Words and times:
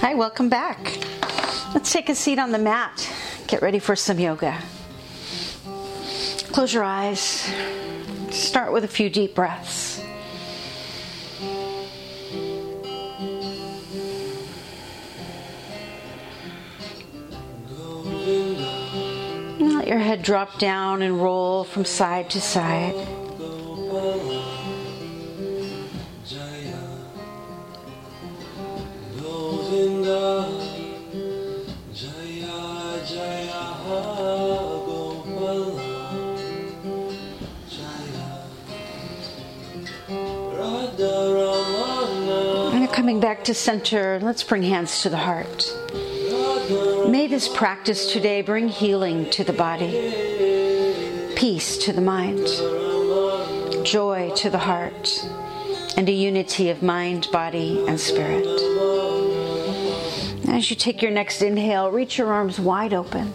Hi, 0.00 0.14
welcome 0.14 0.48
back. 0.48 0.96
Let's 1.74 1.92
take 1.92 2.08
a 2.08 2.14
seat 2.14 2.38
on 2.38 2.52
the 2.52 2.58
mat. 2.58 3.06
Get 3.46 3.60
ready 3.60 3.78
for 3.78 3.94
some 3.94 4.18
yoga. 4.18 4.58
Close 6.52 6.72
your 6.72 6.84
eyes. 6.84 7.46
Start 8.30 8.72
with 8.72 8.84
a 8.84 8.88
few 8.88 9.10
deep 9.10 9.34
breaths. 9.34 10.02
Let 19.60 19.86
your 19.86 19.98
head 19.98 20.22
drop 20.22 20.58
down 20.58 21.02
and 21.02 21.22
roll 21.22 21.64
from 21.64 21.84
side 21.84 22.30
to 22.30 22.40
side. 22.40 23.19
Back 43.30 43.44
to 43.44 43.54
center. 43.54 44.18
Let's 44.20 44.42
bring 44.42 44.64
hands 44.64 45.02
to 45.02 45.08
the 45.08 45.16
heart. 45.16 45.72
May 47.08 47.28
this 47.28 47.46
practice 47.46 48.12
today 48.12 48.42
bring 48.42 48.66
healing 48.66 49.30
to 49.30 49.44
the 49.44 49.52
body, 49.52 49.92
peace 51.36 51.78
to 51.84 51.92
the 51.92 52.00
mind, 52.00 52.44
joy 53.86 54.32
to 54.34 54.50
the 54.50 54.58
heart, 54.58 55.24
and 55.96 56.08
a 56.08 56.12
unity 56.12 56.70
of 56.70 56.82
mind, 56.82 57.28
body, 57.30 57.84
and 57.86 58.00
spirit. 58.00 58.44
As 60.48 60.68
you 60.68 60.74
take 60.74 61.00
your 61.00 61.12
next 61.12 61.40
inhale, 61.40 61.88
reach 61.88 62.18
your 62.18 62.32
arms 62.32 62.58
wide 62.58 62.92
open. 62.92 63.32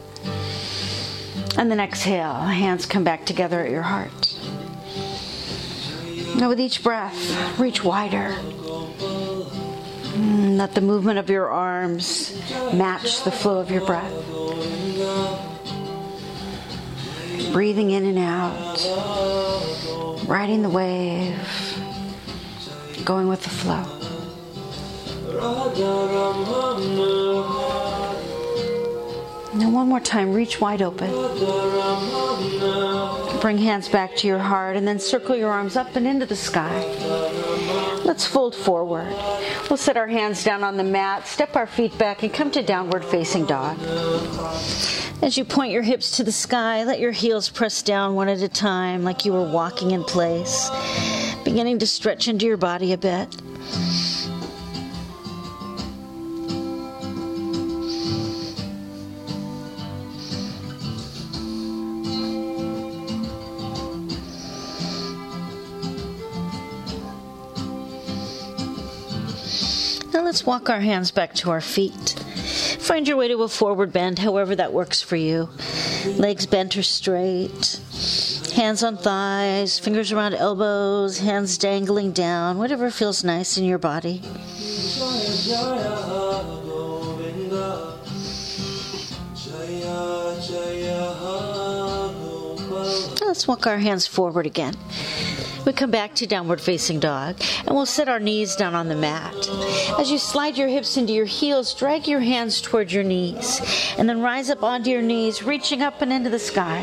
And 1.57 1.71
then 1.71 1.80
exhale, 1.80 2.33
hands 2.33 2.85
come 2.85 3.05
back 3.05 3.25
together 3.25 3.61
at 3.61 3.71
your 3.71 3.83
heart. 3.83 4.37
Now, 6.35 6.49
with 6.49 6.59
each 6.59 6.83
breath, 6.83 7.57
reach 7.57 7.81
wider. 7.81 8.35
Mm, 10.56 10.59
let 10.59 10.73
the 10.73 10.81
movement 10.81 11.20
of 11.20 11.30
your 11.30 11.50
arms 11.50 12.34
match 12.73 13.23
the 13.23 13.31
flow 13.31 13.59
of 13.59 13.70
your 13.70 13.86
breath. 13.86 14.11
Breathing 17.52 17.92
in 17.92 18.06
and 18.06 18.17
out, 18.17 18.80
riding 20.28 20.61
the 20.61 20.70
wave, 20.70 21.36
going 23.03 23.28
with 23.28 23.44
the 23.44 23.50
flow. 23.50 23.83
Now, 29.56 29.70
one 29.70 29.88
more 29.88 30.00
time, 30.02 30.33
reach 30.33 30.59
wide 30.59 30.81
open. 30.81 31.09
Bring 33.42 33.58
hands 33.58 33.88
back 33.89 34.16
to 34.17 34.28
your 34.28 34.39
heart 34.39 34.76
and 34.76 34.88
then 34.88 35.00
circle 35.00 35.36
your 35.36 35.52
arms 35.52 35.76
up 35.76 35.95
and 35.95 36.08
into 36.08 36.26
the 36.26 36.36
sky. 36.36 37.44
Let's 38.06 38.23
fold 38.23 38.53
forward. 38.53 39.08
We'll 39.67 39.78
set 39.78 39.98
our 39.98 40.08
hands 40.08 40.44
down 40.44 40.64
on 40.64 40.78
the 40.78 40.84
mat, 40.84 41.28
step 41.28 41.56
our 41.56 41.66
feet 41.66 41.98
back, 41.98 42.22
and 42.22 42.31
come 42.31 42.52
to 42.52 42.61
downward 42.61 43.03
facing 43.03 43.45
dog. 43.45 43.80
As 45.23 45.38
you 45.38 45.44
point 45.44 45.72
your 45.72 45.81
hips 45.81 46.11
to 46.17 46.23
the 46.23 46.31
sky, 46.31 46.83
let 46.83 47.00
your 47.00 47.11
heels 47.11 47.50
press 47.50 47.81
down 47.81 48.14
one 48.14 48.30
at 48.30 48.42
a 48.42 48.48
time 48.48 49.03
like 49.03 49.26
you 49.26 49.33
were 49.33 49.50
walking 49.50 49.89
in 49.89 50.03
place, 50.03 50.70
beginning 51.44 51.80
to 51.80 51.88
stretch 51.88 52.28
into 52.28 52.45
your 52.45 52.58
body 52.58 52.94
a 52.94 52.98
bit. 52.98 53.36
Let's 70.35 70.45
walk 70.45 70.69
our 70.69 70.81
hands 70.81 71.11
back 71.11 71.33
to 71.33 71.49
our 71.49 71.61
feet. 71.61 72.09
Find 72.79 73.07
your 73.07 73.15
way 73.15 73.29
to 73.29 73.43
a 73.43 73.47
forward 73.47 73.93
bend, 73.93 74.19
however 74.19 74.53
that 74.53 74.73
works 74.73 75.01
for 75.01 75.15
you. 75.15 75.47
Legs 76.17 76.45
bent 76.45 76.75
or 76.75 76.83
straight. 76.83 77.79
Hands 78.53 78.83
on 78.83 78.97
thighs, 78.97 79.79
fingers 79.79 80.11
around 80.11 80.33
elbows, 80.33 81.19
hands 81.19 81.57
dangling 81.57 82.11
down, 82.11 82.57
whatever 82.57 82.91
feels 82.91 83.23
nice 83.23 83.57
in 83.57 83.63
your 83.63 83.77
body. 83.77 84.21
Let's 93.25 93.47
walk 93.47 93.67
our 93.67 93.77
hands 93.77 94.05
forward 94.05 94.45
again. 94.45 94.75
We 95.65 95.73
come 95.73 95.89
back 95.89 96.14
to 96.15 96.27
downward 96.27 96.61
facing 96.61 96.99
dog 96.99 97.42
and 97.65 97.76
we'll 97.76 97.87
set 97.87 98.08
our 98.08 98.20
knees 98.20 98.55
down 98.55 98.76
on 98.76 98.87
the 98.87 98.95
mat. 98.95 99.33
As 99.99 100.11
you 100.11 100.20
slide 100.20 100.58
your 100.58 100.67
hips 100.67 100.95
into 100.95 101.11
your 101.11 101.26
heels, 101.26 101.73
drag 101.73 102.08
your 102.08 102.20
hands 102.20 102.61
toward 102.61 102.92
your 102.92 103.03
knees 103.03 103.61
and 103.98 104.08
then 104.08 104.21
rise 104.21 104.52
up 104.52 104.64
onto 104.64 104.92
your 104.92 105.02
knees, 105.02 105.42
reaching 105.42 105.81
up 105.81 106.02
and 106.02 106.14
into 106.14 106.30
the 106.30 106.39
sky. 106.39 106.80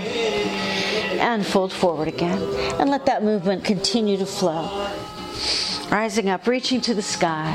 And 1.20 1.46
fold 1.46 1.72
forward 1.72 2.08
again 2.08 2.42
and 2.80 2.90
let 2.90 3.06
that 3.06 3.22
movement 3.22 3.64
continue 3.64 4.16
to 4.16 4.26
flow. 4.26 4.90
Rising 5.90 6.28
up, 6.28 6.48
reaching 6.48 6.80
to 6.80 6.94
the 6.94 7.02
sky 7.02 7.54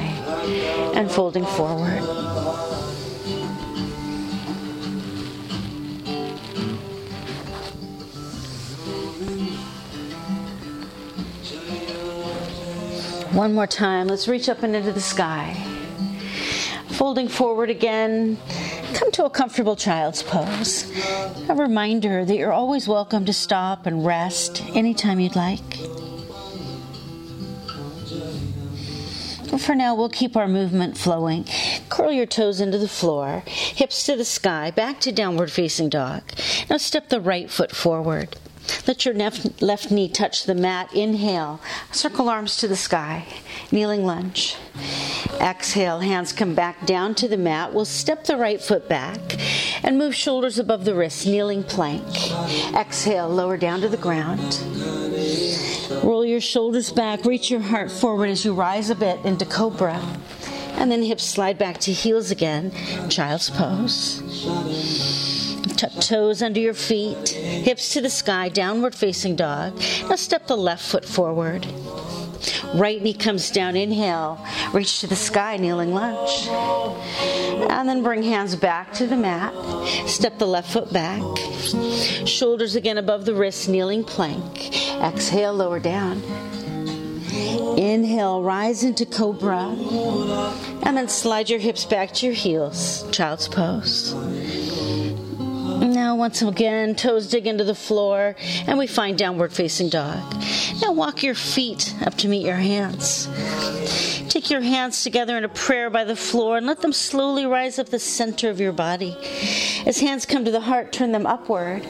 and 0.96 1.12
folding 1.12 1.46
forward. 1.46 2.27
One 13.32 13.54
more 13.54 13.68
time. 13.68 14.08
Let's 14.08 14.28
reach 14.28 14.48
up 14.48 14.64
and 14.64 14.76
into 14.76 14.92
the 14.92 15.02
sky. 15.02 15.54
Folding 16.92 17.28
forward 17.28 17.70
again. 17.70 18.38
Come 18.94 19.12
to 19.12 19.26
a 19.26 19.30
comfortable 19.30 19.76
child's 19.76 20.24
pose. 20.24 20.90
A 21.50 21.54
reminder 21.54 22.24
that 22.24 22.36
you're 22.38 22.54
always 22.54 22.88
welcome 22.88 23.26
to 23.26 23.34
stop 23.34 23.86
and 23.86 24.06
rest 24.06 24.64
anytime 24.76 25.20
you'd 25.20 25.36
like. 25.36 25.60
For 29.60 29.76
now, 29.76 29.96
we'll 29.96 30.10
keep 30.10 30.38
our 30.38 30.48
movement 30.48 30.98
flowing. 30.98 31.46
Curl 31.90 32.12
your 32.12 32.26
toes 32.26 32.62
into 32.62 32.78
the 32.78 32.88
floor, 32.88 33.44
hips 33.46 34.06
to 34.06 34.16
the 34.16 34.26
sky, 34.26 34.72
back 34.72 35.02
to 35.02 35.12
downward 35.12 35.52
facing 35.52 35.90
dog. 35.90 36.24
Now 36.70 36.78
step 36.78 37.10
the 37.10 37.20
right 37.20 37.50
foot 37.50 37.76
forward. 37.76 38.38
Let 38.88 39.06
your 39.06 39.14
left, 39.14 39.62
left 39.62 39.92
knee 39.92 40.10
touch 40.10 40.46
the 40.46 40.56
mat. 40.56 40.94
Inhale. 40.94 41.60
Circle 41.92 42.30
arms 42.30 42.58
to 42.58 42.68
the 42.68 42.76
sky. 42.76 43.26
Kneeling 43.72 44.06
lunge. 44.06 44.56
Exhale. 45.40 46.00
Hands 46.00 46.32
come 46.34 46.56
back 46.56 46.86
down 46.86 47.16
to 47.16 47.28
the 47.28 47.38
mat. 47.38 47.74
We'll 47.74 47.86
step 47.86 48.26
the 48.26 48.38
right 48.38 48.62
foot 48.62 48.88
back 48.88 49.20
and 49.84 49.98
move 49.98 50.16
shoulders 50.16 50.58
above 50.60 50.86
the 50.86 50.96
wrists. 50.96 51.26
Kneeling 51.26 51.64
plank. 51.64 52.06
Exhale. 52.74 53.30
Lower 53.30 53.58
down 53.58 53.82
to 53.82 53.90
the 53.90 53.98
ground. 53.98 54.60
Roll 56.04 56.26
your 56.26 56.42
shoulders 56.42 56.92
back. 56.92 57.26
Reach 57.26 57.50
your 57.52 57.62
heart 57.62 57.92
forward 57.92 58.30
as 58.30 58.46
you 58.46 58.54
rise 58.54 58.90
a 58.90 58.96
bit 58.96 59.24
into 59.26 59.46
cobra. 59.46 60.02
And 60.76 60.92
then 60.92 61.02
hips 61.02 61.24
slide 61.24 61.58
back 61.58 61.80
to 61.82 61.92
heels 61.92 62.32
again. 62.32 62.72
Child's 63.10 63.50
pose. 63.50 65.37
Tuck 65.78 65.94
toes 66.02 66.42
under 66.42 66.60
your 66.60 66.74
feet, 66.74 67.30
hips 67.30 67.94
to 67.94 68.02
the 68.02 68.10
sky, 68.10 68.50
downward 68.50 68.96
facing 68.96 69.36
dog. 69.36 69.80
Now 70.10 70.16
step 70.16 70.48
the 70.48 70.58
left 70.58 70.84
foot 70.84 71.06
forward. 71.06 71.68
Right 72.74 73.02
knee 73.02 73.14
comes 73.14 73.52
down, 73.52 73.76
inhale, 73.76 74.44
reach 74.74 75.02
to 75.02 75.08
the 75.08 75.16
sky, 75.16 75.58
kneeling 75.58 75.94
lunge. 75.94 76.48
And 77.70 77.88
then 77.88 78.02
bring 78.02 78.24
hands 78.24 78.56
back 78.56 78.92
to 78.94 79.06
the 79.06 79.16
mat. 79.16 79.54
Step 80.08 80.40
the 80.40 80.48
left 80.48 80.72
foot 80.72 80.92
back. 80.92 81.22
Shoulders 82.26 82.76
again 82.76 82.98
above 82.98 83.26
the 83.26 83.36
wrists, 83.36 83.68
kneeling 83.68 84.04
plank. 84.04 84.76
Exhale, 85.02 85.54
lower 85.54 85.80
down. 85.80 86.24
Inhale, 87.78 88.42
rise 88.42 88.84
into 88.84 89.06
cobra. 89.06 89.76
And 90.84 90.98
then 90.98 91.08
slide 91.08 91.50
your 91.50 91.60
hips 91.60 91.86
back 91.86 92.14
to 92.16 92.26
your 92.26 92.36
heels, 92.36 93.06
child's 93.12 93.48
pose. 93.48 94.16
Now, 95.80 96.16
once 96.16 96.42
again, 96.42 96.96
toes 96.96 97.30
dig 97.30 97.48
into 97.48 97.64
the 97.64 97.76
floor, 97.76 98.36
and 98.66 98.78
we 98.78 98.88
find 98.88 99.18
downward 99.18 99.54
facing 99.54 99.90
dog. 99.90 100.36
Now, 100.82 100.92
walk 100.92 101.24
your 101.24 101.36
feet 101.36 101.94
up 102.02 102.16
to 102.16 102.28
meet 102.28 102.46
your 102.46 102.56
hands. 102.56 103.28
Take 104.30 104.50
your 104.50 104.62
hands 104.62 105.04
together 105.04 105.38
in 105.38 105.44
a 105.44 105.50
prayer 105.50 105.90
by 105.90 106.04
the 106.04 106.16
floor 106.16 106.58
and 106.58 106.68
let 106.68 106.82
them 106.82 106.94
slowly 106.94 107.46
rise 107.46 107.80
up 107.80 107.90
the 107.90 108.00
center 108.00 108.50
of 108.50 108.60
your 108.60 108.72
body. 108.72 109.16
As 109.86 110.00
hands 110.00 110.26
come 110.26 110.46
to 110.46 110.52
the 110.52 110.60
heart, 110.60 110.92
turn 110.92 111.12
them 111.12 111.26
upward. 111.26 111.86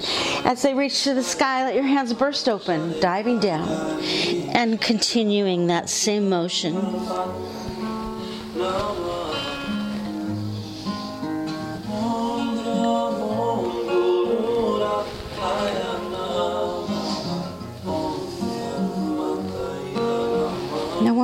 As 0.45 0.61
they 0.61 0.73
reach 0.73 1.03
to 1.03 1.13
the 1.13 1.23
sky, 1.23 1.65
let 1.65 1.75
your 1.75 1.83
hands 1.83 2.13
burst 2.13 2.47
open, 2.47 2.99
diving 2.99 3.39
down, 3.39 3.67
and 4.53 4.79
continuing 4.79 5.67
that 5.67 5.89
same 5.89 6.29
motion. 6.29 6.75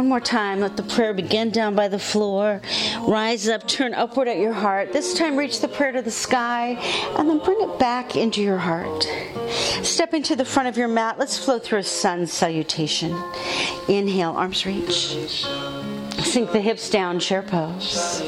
More 0.07 0.19
time. 0.19 0.59
Let 0.59 0.77
the 0.77 0.83
prayer 0.83 1.13
begin 1.13 1.49
down 1.49 1.75
by 1.75 1.87
the 1.87 1.99
floor. 1.99 2.61
Rise 3.01 3.47
up, 3.47 3.67
turn 3.67 3.93
upward 3.93 4.27
at 4.27 4.37
your 4.37 4.53
heart. 4.53 4.93
This 4.93 5.13
time, 5.13 5.37
reach 5.37 5.61
the 5.61 5.67
prayer 5.67 5.91
to 5.91 6.01
the 6.01 6.11
sky 6.11 6.77
and 7.17 7.29
then 7.29 7.39
bring 7.39 7.61
it 7.61 7.79
back 7.79 8.15
into 8.15 8.41
your 8.41 8.57
heart. 8.57 9.07
Stepping 9.83 10.23
to 10.23 10.35
the 10.35 10.45
front 10.45 10.69
of 10.69 10.77
your 10.77 10.87
mat, 10.87 11.19
let's 11.19 11.37
flow 11.37 11.59
through 11.59 11.79
a 11.79 11.83
sun 11.83 12.25
salutation. 12.27 13.11
Inhale, 13.87 14.31
arms 14.31 14.65
reach. 14.65 15.15
Sink 16.23 16.51
the 16.51 16.61
hips 16.61 16.89
down, 16.89 17.19
chair 17.19 17.41
pose. 17.41 18.23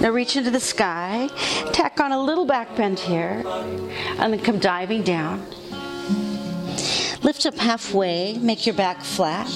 Now 0.00 0.10
reach 0.10 0.36
into 0.36 0.50
the 0.50 0.60
sky. 0.60 1.28
Tack 1.72 2.00
on 2.00 2.12
a 2.12 2.22
little 2.22 2.44
back 2.44 2.76
bend 2.76 2.98
here. 2.98 3.42
And 4.18 4.32
then 4.32 4.40
come 4.40 4.58
diving 4.58 5.02
down. 5.02 5.46
Lift 7.22 7.44
up 7.44 7.56
halfway, 7.58 8.38
make 8.38 8.66
your 8.66 8.74
back 8.74 9.02
flat. 9.02 9.48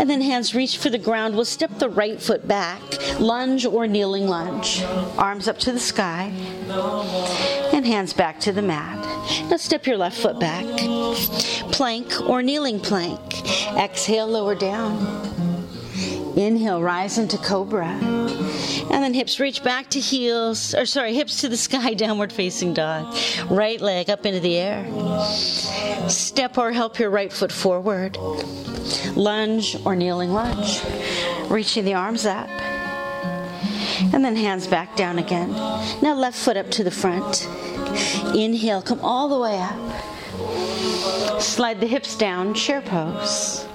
And 0.00 0.08
then 0.08 0.22
hands 0.22 0.54
reach 0.54 0.78
for 0.78 0.88
the 0.88 0.98
ground. 0.98 1.34
We'll 1.34 1.44
step 1.44 1.78
the 1.78 1.90
right 1.90 2.20
foot 2.20 2.48
back, 2.48 2.80
lunge 3.20 3.66
or 3.66 3.86
kneeling 3.86 4.26
lunge. 4.26 4.82
Arms 5.18 5.48
up 5.48 5.58
to 5.60 5.72
the 5.72 5.80
sky. 5.80 6.32
And 7.72 7.86
hands 7.86 8.12
back 8.14 8.40
to 8.40 8.52
the 8.52 8.62
mat. 8.62 8.96
Now 9.50 9.58
step 9.58 9.86
your 9.86 9.98
left 9.98 10.18
foot 10.18 10.40
back. 10.40 10.64
Plank 11.72 12.28
or 12.28 12.42
kneeling 12.42 12.80
plank. 12.80 13.20
Exhale, 13.76 14.26
lower 14.26 14.54
down. 14.54 14.96
Inhale, 16.36 16.80
rise 16.80 17.18
into 17.18 17.36
cobra. 17.36 17.98
And 18.92 19.02
then 19.02 19.14
hips 19.14 19.40
reach 19.40 19.64
back 19.64 19.88
to 19.90 20.00
heels, 20.00 20.74
or 20.74 20.84
sorry, 20.84 21.14
hips 21.14 21.40
to 21.40 21.48
the 21.48 21.56
sky, 21.56 21.94
downward 22.02 22.30
facing 22.30 22.74
dog. 22.74 23.16
Right 23.48 23.80
leg 23.80 24.10
up 24.10 24.26
into 24.26 24.40
the 24.40 24.58
air. 24.58 24.86
Step 26.08 26.58
or 26.58 26.72
help 26.72 26.98
your 26.98 27.08
right 27.08 27.32
foot 27.32 27.50
forward. 27.50 28.18
Lunge 29.16 29.76
or 29.86 29.96
kneeling 29.96 30.32
lunge. 30.32 30.82
Reaching 31.48 31.86
the 31.86 31.94
arms 31.94 32.26
up. 32.26 32.48
And 34.12 34.22
then 34.22 34.36
hands 34.36 34.66
back 34.66 34.94
down 34.94 35.18
again. 35.18 35.52
Now 36.02 36.14
left 36.14 36.36
foot 36.36 36.58
up 36.58 36.70
to 36.72 36.84
the 36.84 36.90
front. 36.90 37.48
Inhale, 38.34 38.82
come 38.82 39.00
all 39.00 39.28
the 39.28 39.38
way 39.38 39.58
up. 39.58 41.40
Slide 41.40 41.80
the 41.80 41.86
hips 41.86 42.16
down, 42.16 42.52
chair 42.52 42.82
pose. 42.82 43.66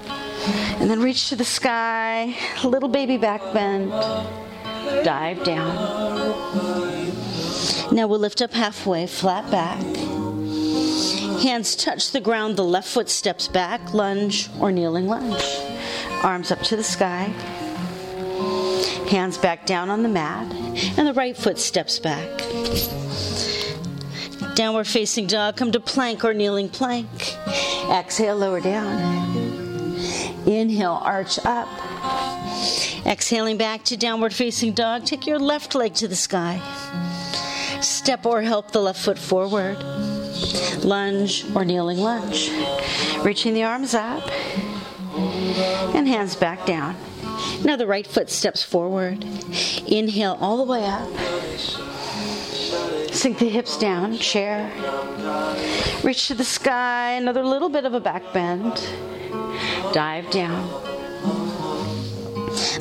And 0.80 0.88
then 0.88 1.02
reach 1.02 1.28
to 1.30 1.36
the 1.36 1.44
sky, 1.44 2.36
little 2.62 2.88
baby 2.88 3.16
back 3.16 3.42
bend, 3.52 3.92
dive 5.04 5.42
down. 5.44 5.74
Now 7.92 8.06
we'll 8.06 8.18
lift 8.18 8.42
up 8.42 8.52
halfway, 8.52 9.06
flat 9.06 9.50
back. 9.50 9.82
Hands 11.42 11.76
touch 11.76 12.10
the 12.12 12.20
ground, 12.20 12.56
the 12.56 12.64
left 12.64 12.88
foot 12.88 13.08
steps 13.08 13.48
back, 13.48 13.94
lunge 13.94 14.50
or 14.60 14.72
kneeling 14.72 15.06
lunge. 15.06 15.42
Arms 16.22 16.50
up 16.50 16.60
to 16.62 16.76
the 16.76 16.82
sky. 16.82 17.32
Hands 19.08 19.38
back 19.38 19.64
down 19.64 19.88
on 19.88 20.02
the 20.02 20.08
mat, 20.08 20.52
and 20.98 21.06
the 21.06 21.14
right 21.14 21.36
foot 21.36 21.58
steps 21.58 21.98
back. 21.98 22.28
Downward 24.54 24.88
facing 24.88 25.28
dog, 25.28 25.56
come 25.56 25.70
to 25.72 25.80
plank 25.80 26.24
or 26.24 26.34
kneeling 26.34 26.68
plank. 26.68 27.08
Exhale, 27.88 28.36
lower 28.36 28.60
down. 28.60 28.98
Inhale, 30.46 31.00
arch 31.02 31.38
up. 31.44 31.68
Exhaling 33.08 33.56
back 33.56 33.84
to 33.84 33.96
downward 33.96 34.34
facing 34.34 34.74
dog, 34.74 35.06
take 35.06 35.26
your 35.26 35.38
left 35.38 35.74
leg 35.74 35.94
to 35.94 36.06
the 36.06 36.14
sky. 36.14 36.60
Step 37.80 38.26
or 38.26 38.42
help 38.42 38.70
the 38.70 38.82
left 38.82 39.00
foot 39.00 39.18
forward. 39.18 39.82
Lunge 40.84 41.46
or 41.56 41.64
kneeling 41.64 41.96
lunge. 41.96 42.50
Reaching 43.24 43.54
the 43.54 43.64
arms 43.64 43.94
up 43.94 44.30
and 45.94 46.06
hands 46.06 46.36
back 46.36 46.66
down. 46.66 46.96
Now 47.64 47.76
the 47.76 47.86
right 47.86 48.06
foot 48.06 48.28
steps 48.28 48.62
forward. 48.62 49.24
Inhale 49.86 50.36
all 50.38 50.58
the 50.58 50.70
way 50.70 50.84
up. 50.84 51.08
Sink 53.10 53.38
the 53.38 53.48
hips 53.48 53.78
down, 53.78 54.18
chair. 54.18 54.70
Reach 56.04 56.28
to 56.28 56.34
the 56.34 56.44
sky, 56.44 57.12
another 57.12 57.42
little 57.42 57.70
bit 57.70 57.86
of 57.86 57.94
a 57.94 58.00
back 58.00 58.34
bend. 58.34 58.86
Dive 59.94 60.30
down. 60.30 60.97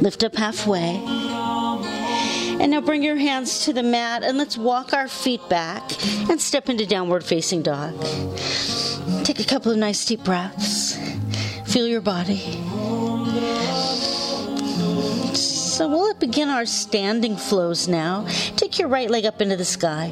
Lift 0.01 0.24
up 0.24 0.35
halfway. 0.35 1.01
And 2.59 2.71
now 2.71 2.81
bring 2.81 3.03
your 3.03 3.18
hands 3.18 3.65
to 3.65 3.74
the 3.74 3.83
mat 3.83 4.24
and 4.24 4.38
let's 4.38 4.57
walk 4.57 4.94
our 4.94 5.07
feet 5.07 5.47
back 5.50 5.83
and 6.29 6.41
step 6.41 6.69
into 6.69 6.85
downward 6.85 7.24
facing 7.24 7.62
dog. 7.62 7.94
Take 9.24 9.39
a 9.39 9.45
couple 9.45 9.71
of 9.71 9.77
nice 9.77 10.06
deep 10.06 10.24
breaths. 10.24 10.97
Feel 11.65 11.88
your 11.88 12.01
body. 12.01 12.41
So 15.77 15.88
we'll 15.88 16.15
begin 16.15 16.50
our 16.50 16.65
standing 16.65 17.38
flows 17.38 17.88
now. 17.88 18.25
Take 18.56 18.79
your 18.79 18.88
right 18.88 19.12
leg 19.12 19.27
up 19.27 19.44
into 19.44 19.56
the 19.56 19.63
sky. 19.63 20.12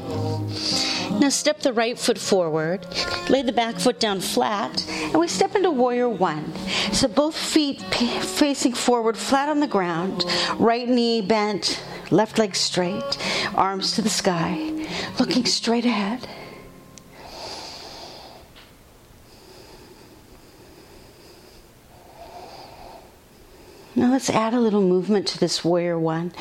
Now 1.20 1.30
step 1.30 1.62
the 1.62 1.74
right 1.74 1.98
foot 1.98 2.20
forward, 2.20 2.86
lay 3.32 3.42
the 3.42 3.52
back 3.52 3.80
foot 3.80 4.00
down 4.00 4.20
flat, 4.20 4.88
and 4.88 5.16
we 5.16 5.28
step 5.28 5.56
into 5.56 5.72
warrior 5.72 6.08
one. 6.08 6.54
So 6.94 7.08
both 7.08 7.36
feet 7.36 7.82
facing 7.82 8.74
forward, 8.74 9.18
flat 9.18 9.50
on 9.50 9.60
the 9.60 9.66
ground, 9.66 10.24
right 10.60 10.88
knee 10.88 11.24
bent, 11.24 11.84
left 12.12 12.38
leg 12.38 12.56
straight, 12.56 13.18
arms 13.56 13.96
to 13.96 14.04
the 14.04 14.10
sky, 14.10 14.72
looking 15.18 15.46
straight 15.46 15.86
ahead. 15.86 16.28
Now 24.06 24.12
let's 24.12 24.30
add 24.30 24.54
a 24.54 24.60
little 24.60 24.84
movement 24.84 25.26
to 25.30 25.40
this 25.40 25.66
warrior 25.66 25.98
one. 25.98 26.32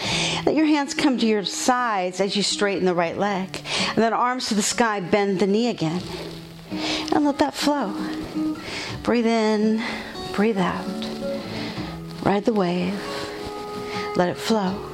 Let 0.44 0.54
your 0.54 0.66
hands 0.66 0.92
come 0.92 1.16
to 1.16 1.26
your 1.26 1.46
sides 1.46 2.20
as 2.20 2.36
you 2.36 2.42
straighten 2.42 2.84
the 2.84 2.92
right 2.92 3.16
leg. 3.16 3.58
And 3.88 3.96
then 3.96 4.12
arms 4.12 4.48
to 4.48 4.54
the 4.54 4.60
sky, 4.60 5.00
bend 5.00 5.40
the 5.40 5.46
knee 5.46 5.68
again. 5.68 6.02
And 7.14 7.24
let 7.24 7.38
that 7.38 7.54
flow. 7.54 7.96
Breathe 9.02 9.26
in, 9.26 9.82
breathe 10.34 10.58
out. 10.58 10.84
Ride 12.22 12.44
the 12.44 12.52
wave. 12.52 13.02
Let 14.14 14.28
it 14.28 14.36
flow. 14.36 14.90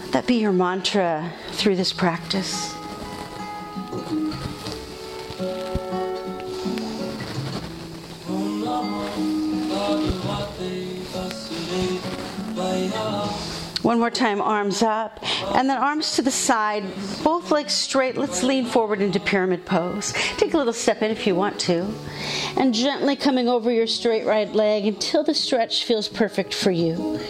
Let 0.00 0.12
that 0.12 0.26
be 0.26 0.36
your 0.36 0.52
mantra 0.52 1.34
through 1.50 1.76
this 1.76 1.92
practice. 1.92 2.73
One 13.84 13.98
more 13.98 14.10
time, 14.10 14.40
arms 14.40 14.82
up, 14.82 15.20
and 15.54 15.68
then 15.68 15.76
arms 15.76 16.16
to 16.16 16.22
the 16.22 16.30
side, 16.30 16.84
both 17.22 17.50
legs 17.50 17.74
straight. 17.74 18.16
Let's 18.16 18.42
lean 18.42 18.64
forward 18.64 19.02
into 19.02 19.20
pyramid 19.20 19.66
pose. 19.66 20.14
Take 20.38 20.54
a 20.54 20.56
little 20.56 20.72
step 20.72 21.02
in 21.02 21.10
if 21.10 21.26
you 21.26 21.34
want 21.34 21.60
to, 21.60 21.92
and 22.56 22.72
gently 22.72 23.14
coming 23.14 23.46
over 23.46 23.70
your 23.70 23.86
straight 23.86 24.24
right 24.24 24.50
leg 24.50 24.86
until 24.86 25.22
the 25.22 25.34
stretch 25.34 25.84
feels 25.84 26.08
perfect 26.08 26.54
for 26.54 26.70
you. 26.70 27.20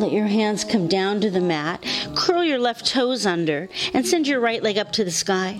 Let 0.00 0.12
your 0.12 0.26
hands 0.26 0.64
come 0.64 0.88
down 0.88 1.20
to 1.20 1.30
the 1.30 1.40
mat. 1.40 1.84
Curl 2.14 2.44
your 2.44 2.58
left 2.58 2.86
toes 2.86 3.26
under 3.26 3.68
and 3.92 4.06
send 4.06 4.26
your 4.26 4.40
right 4.40 4.62
leg 4.62 4.78
up 4.78 4.92
to 4.92 5.04
the 5.04 5.10
sky. 5.10 5.58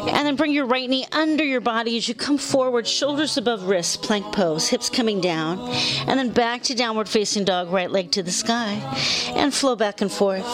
And 0.00 0.26
then 0.26 0.36
bring 0.36 0.52
your 0.52 0.66
right 0.66 0.88
knee 0.88 1.06
under 1.12 1.44
your 1.44 1.60
body 1.60 1.96
as 1.96 2.08
you 2.08 2.14
come 2.14 2.38
forward, 2.38 2.86
shoulders 2.86 3.36
above 3.36 3.64
wrists, 3.64 3.96
plank 3.96 4.32
pose, 4.32 4.68
hips 4.68 4.88
coming 4.88 5.20
down. 5.20 5.58
And 6.06 6.18
then 6.18 6.30
back 6.30 6.62
to 6.64 6.74
downward 6.74 7.08
facing 7.08 7.44
dog, 7.44 7.70
right 7.70 7.90
leg 7.90 8.10
to 8.12 8.22
the 8.22 8.30
sky. 8.30 8.80
And 9.34 9.52
flow 9.52 9.76
back 9.76 10.00
and 10.00 10.10
forth. 10.10 10.46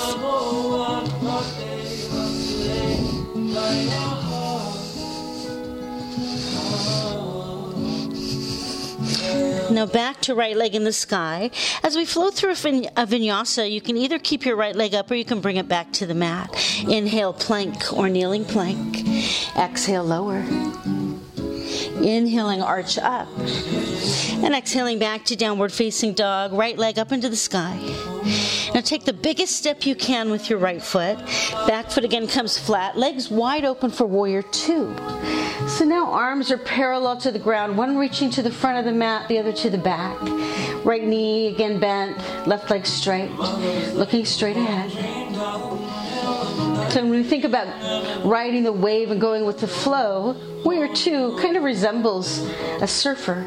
Now 9.71 9.87
back 9.87 10.21
to 10.23 10.35
right 10.35 10.57
leg 10.57 10.75
in 10.75 10.85
the 10.85 10.93
sky. 10.93 11.51
As 11.83 11.97
we 11.97 12.05
flow 12.05 12.31
through 12.31 12.53
a, 12.53 12.55
vin- 12.55 12.91
a 12.97 13.07
vinyasa, 13.07 13.71
you 13.71 13.81
can 13.81 13.97
either 13.97 14.19
keep 14.19 14.45
your 14.45 14.57
right 14.57 14.77
leg 14.77 14.95
up 14.95 15.11
or 15.11 15.15
you 15.15 15.25
can 15.25 15.41
bring 15.41 15.57
it 15.57 15.69
back 15.69 15.93
to 15.95 16.07
the 16.07 16.15
mat. 16.15 16.55
Inhale, 16.89 17.33
plank 17.33 17.93
or 17.93 18.09
kneeling 18.09 18.45
plank. 18.45 19.07
Exhale, 19.57 20.05
lower. 20.05 20.45
Inhaling, 22.03 22.63
arch 22.63 22.99
up. 22.99 23.29
And 23.39 24.55
exhaling 24.55 24.99
back 24.99 25.25
to 25.27 25.37
downward 25.37 25.73
facing 25.73 26.13
dog, 26.15 26.53
right 26.53 26.77
leg 26.77 26.99
up 26.99 27.13
into 27.13 27.29
the 27.29 27.37
sky. 27.37 27.79
Now 28.75 28.81
take 28.81 29.05
the 29.05 29.13
biggest 29.13 29.57
step 29.57 29.87
you 29.87 29.95
can 29.95 30.31
with 30.31 30.51
your 30.51 30.59
right 30.59 30.83
foot. 30.83 31.19
Back 31.67 31.91
foot 31.91 32.05
again 32.05 32.27
comes 32.27 32.59
flat, 32.59 32.97
legs 32.99 33.31
wide 33.31 33.65
open 33.65 33.91
for 33.91 34.07
warrior 34.07 34.43
two. 34.43 34.95
So 35.69 35.85
now 35.85 36.11
arms 36.11 36.51
are 36.51 36.59
parallel 36.59 37.17
to 37.19 37.31
the 37.31 37.39
ground, 37.39 37.79
one 37.79 37.97
reaching 37.97 38.29
to 38.31 38.43
the 38.43 38.51
front 38.51 38.79
of 38.79 38.85
the 38.85 38.93
mat, 38.93 39.29
the 39.29 39.39
other 39.39 39.53
to 39.53 39.71
the 39.71 39.79
back. 39.79 40.21
Right 40.85 41.05
knee 41.05 41.47
again 41.55 41.79
bent, 41.81 42.19
left 42.47 42.71
leg 42.71 42.85
straight, 42.85 43.31
looking 43.95 44.25
straight 44.27 44.57
ahead. 44.57 44.91
So 46.91 47.03
when 47.03 47.11
we 47.11 47.23
think 47.23 47.45
about 47.45 47.67
riding 48.25 48.63
the 48.63 48.73
wave 48.73 49.11
and 49.11 49.21
going 49.21 49.45
with 49.45 49.59
the 49.59 49.69
flow, 49.69 50.37
warrior 50.65 50.95
two 50.95 51.37
kind 51.41 51.57
of 51.57 51.63
resembles 51.63 52.39
a 52.81 52.87
surfer. 52.87 53.45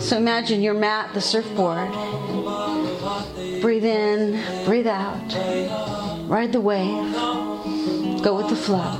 So 0.00 0.16
imagine 0.16 0.62
your 0.62 0.74
mat, 0.74 1.14
the 1.14 1.20
surfboard. 1.20 1.90
Breathe 3.60 3.84
in, 3.84 4.64
breathe 4.64 4.88
out. 4.88 5.32
Ride 6.28 6.52
the 6.52 6.60
wave. 6.60 7.12
Go 8.22 8.36
with 8.36 8.48
the 8.48 8.56
flow. 8.56 8.98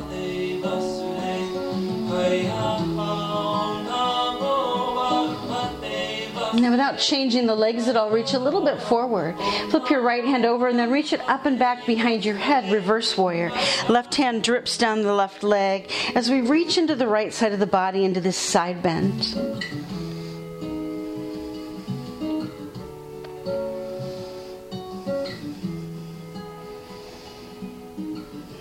Now, 6.54 6.70
without 6.70 6.98
changing 6.98 7.46
the 7.46 7.54
legs 7.54 7.88
at 7.88 7.96
all, 7.96 8.10
reach 8.10 8.34
a 8.34 8.38
little 8.38 8.62
bit 8.62 8.80
forward. 8.82 9.36
Flip 9.70 9.88
your 9.88 10.02
right 10.02 10.24
hand 10.24 10.44
over 10.44 10.68
and 10.68 10.78
then 10.78 10.90
reach 10.90 11.12
it 11.14 11.20
up 11.28 11.46
and 11.46 11.58
back 11.58 11.86
behind 11.86 12.24
your 12.24 12.36
head, 12.36 12.70
reverse 12.70 13.16
warrior. 13.16 13.50
Left 13.88 14.14
hand 14.14 14.42
drips 14.42 14.76
down 14.76 15.02
the 15.02 15.14
left 15.14 15.42
leg 15.42 15.90
as 16.14 16.30
we 16.30 16.42
reach 16.42 16.76
into 16.76 16.94
the 16.94 17.08
right 17.08 17.32
side 17.32 17.52
of 17.52 17.58
the 17.58 17.66
body 17.66 18.04
into 18.04 18.20
this 18.20 18.36
side 18.36 18.82
bend. 18.82 19.34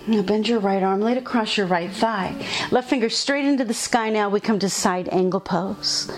Now 0.07 0.21
bend 0.21 0.47
your 0.47 0.59
right 0.59 0.81
arm, 0.81 1.01
lay 1.01 1.13
it 1.13 1.17
across 1.17 1.57
your 1.57 1.67
right 1.67 1.91
thigh. 1.91 2.35
Left 2.71 2.89
finger 2.89 3.09
straight 3.09 3.45
into 3.45 3.65
the 3.65 3.73
sky. 3.73 4.09
Now 4.09 4.29
we 4.29 4.39
come 4.39 4.59
to 4.59 4.69
side 4.69 5.09
angle 5.09 5.39
pose. 5.39 6.09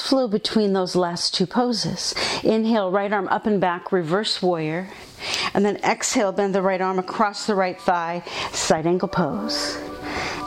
Flow 0.00 0.28
between 0.28 0.72
those 0.72 0.94
last 0.96 1.34
two 1.34 1.46
poses. 1.46 2.14
Inhale, 2.42 2.90
right 2.90 3.12
arm 3.12 3.28
up 3.28 3.46
and 3.46 3.60
back, 3.60 3.92
reverse 3.92 4.42
warrior. 4.42 4.88
And 5.54 5.64
then 5.64 5.76
exhale, 5.78 6.32
bend 6.32 6.54
the 6.54 6.62
right 6.62 6.80
arm 6.80 6.98
across 6.98 7.46
the 7.46 7.54
right 7.54 7.80
thigh, 7.80 8.22
side 8.52 8.86
angle 8.86 9.08
pose. 9.08 9.78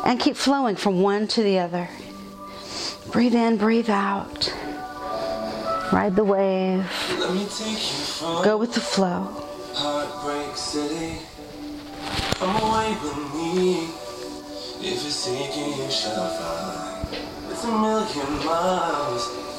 And 0.05 0.19
keep 0.19 0.35
flowing 0.35 0.75
from 0.75 1.01
one 1.01 1.27
to 1.29 1.43
the 1.43 1.59
other. 1.59 1.89
Breathe 3.11 3.35
in, 3.35 3.57
breathe 3.57 3.89
out. 3.89 4.53
Ride 5.91 6.15
the 6.15 6.23
wave. 6.23 6.85
Go 8.43 8.57
with 8.57 8.73
the 8.73 8.79
flow. 8.79 9.27
Heartbreak 9.73 10.55
City. 10.55 11.17
Come 12.35 12.55
away 12.55 12.95
with 13.01 13.33
me. 13.33 13.83
If 14.81 15.05
it's 15.05 15.15
seeking, 15.15 15.77
you 15.77 15.91
shall 15.91 16.29
find. 16.29 17.38
It's 17.59 17.67
a 17.67 17.77
million 17.77 18.45
miles. 18.45 19.49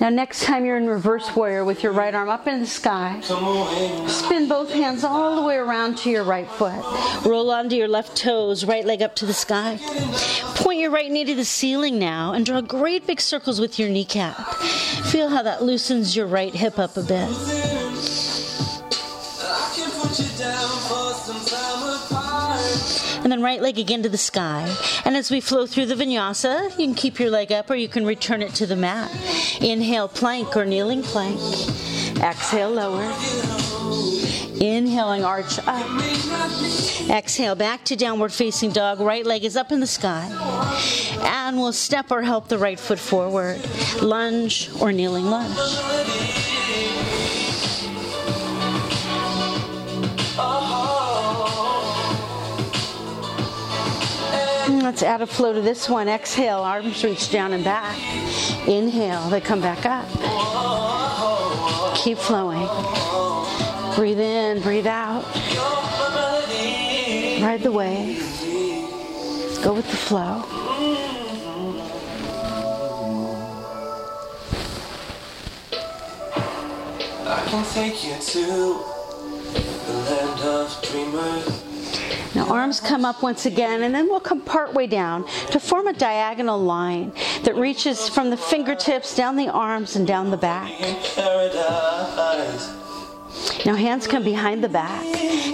Now, 0.00 0.08
next 0.08 0.44
time 0.44 0.64
you're 0.64 0.78
in 0.78 0.86
reverse 0.86 1.36
warrior 1.36 1.66
with 1.66 1.82
your 1.82 1.92
right 1.92 2.14
arm 2.14 2.30
up 2.30 2.46
in 2.46 2.60
the 2.60 2.66
sky, 2.66 3.20
spin 3.20 4.48
both 4.48 4.72
hands 4.72 5.04
all 5.04 5.36
the 5.36 5.42
way 5.42 5.56
around 5.56 5.98
to 5.98 6.10
your 6.10 6.24
right 6.24 6.48
foot. 6.48 6.82
Roll 7.26 7.50
onto 7.50 7.76
your 7.76 7.88
left 7.88 8.16
toes, 8.16 8.64
right 8.64 8.86
leg 8.86 9.02
up 9.02 9.16
to 9.16 9.26
the 9.26 9.34
sky. 9.34 9.78
Point 10.54 10.80
your 10.80 10.90
right 10.90 11.10
knee 11.10 11.26
to 11.26 11.34
the 11.34 11.44
ceiling 11.44 11.98
now 11.98 12.32
and 12.32 12.46
draw 12.46 12.62
great 12.62 13.06
big 13.06 13.20
circles 13.20 13.60
with 13.60 13.78
your 13.78 13.90
kneecap. 13.90 14.38
Feel 15.12 15.28
how 15.28 15.42
that 15.42 15.62
loosens 15.62 16.16
your 16.16 16.26
right 16.26 16.54
hip 16.54 16.78
up 16.78 16.96
a 16.96 17.02
bit. 17.02 17.75
Then 23.36 23.44
right 23.44 23.60
leg 23.60 23.78
again 23.78 24.02
to 24.02 24.08
the 24.08 24.16
sky. 24.16 24.74
And 25.04 25.14
as 25.14 25.30
we 25.30 25.42
flow 25.42 25.66
through 25.66 25.86
the 25.86 25.94
vinyasa, 25.94 26.70
you 26.78 26.86
can 26.86 26.94
keep 26.94 27.20
your 27.20 27.28
leg 27.28 27.52
up 27.52 27.68
or 27.68 27.74
you 27.74 27.88
can 27.88 28.06
return 28.06 28.40
it 28.40 28.54
to 28.54 28.66
the 28.66 28.76
mat. 28.76 29.10
Inhale, 29.60 30.08
plank 30.08 30.56
or 30.56 30.64
kneeling 30.64 31.02
plank. 31.02 31.38
Exhale, 32.22 32.70
lower. 32.70 33.04
Inhaling, 34.58 35.22
arch 35.22 35.58
up. 35.66 35.86
Exhale, 37.10 37.54
back 37.54 37.84
to 37.84 37.96
downward 37.96 38.32
facing 38.32 38.72
dog. 38.72 39.00
Right 39.00 39.26
leg 39.26 39.44
is 39.44 39.54
up 39.54 39.70
in 39.70 39.80
the 39.80 39.86
sky. 39.86 40.26
And 41.20 41.58
we'll 41.58 41.74
step 41.74 42.10
or 42.10 42.22
help 42.22 42.48
the 42.48 42.58
right 42.58 42.80
foot 42.80 42.98
forward. 42.98 43.60
Lunge 44.00 44.70
or 44.80 44.92
kneeling 44.92 45.26
lunge. 45.26 45.58
Let's 54.86 55.02
add 55.02 55.20
a 55.20 55.26
flow 55.26 55.52
to 55.52 55.60
this 55.60 55.88
one. 55.88 56.06
Exhale, 56.06 56.60
arms 56.60 57.02
reach 57.02 57.32
down 57.32 57.52
and 57.52 57.64
back. 57.64 57.98
Inhale, 58.68 59.28
they 59.30 59.40
come 59.40 59.60
back 59.60 59.84
up. 59.84 60.06
Keep 61.96 62.18
flowing. 62.18 62.68
Breathe 63.96 64.20
in, 64.20 64.62
breathe 64.62 64.86
out. 64.86 65.24
Ride 67.42 67.62
the 67.64 67.72
wave. 67.72 68.20
Go 69.64 69.74
with 69.74 69.90
the 69.90 69.96
flow. 69.96 70.44
I 77.26 77.44
can 77.48 77.64
take 77.74 78.04
you 78.04 78.14
to 78.20 78.84
the 79.84 79.98
land 80.08 80.40
of 80.42 80.82
dreamers. 80.88 81.65
Arms 82.48 82.80
come 82.80 83.04
up 83.04 83.22
once 83.22 83.46
again, 83.46 83.82
and 83.82 83.94
then 83.94 84.06
we'll 84.08 84.20
come 84.20 84.40
part 84.40 84.72
way 84.72 84.86
down 84.86 85.26
to 85.50 85.60
form 85.60 85.86
a 85.88 85.92
diagonal 85.92 86.60
line 86.60 87.12
that 87.42 87.56
reaches 87.56 88.08
from 88.08 88.30
the 88.30 88.36
fingertips 88.36 89.14
down 89.14 89.36
the 89.36 89.48
arms 89.48 89.96
and 89.96 90.06
down 90.06 90.30
the 90.30 90.36
back. 90.36 90.70
Now 93.64 93.74
hands 93.74 94.06
come 94.06 94.22
behind 94.22 94.62
the 94.62 94.68
back. 94.68 95.02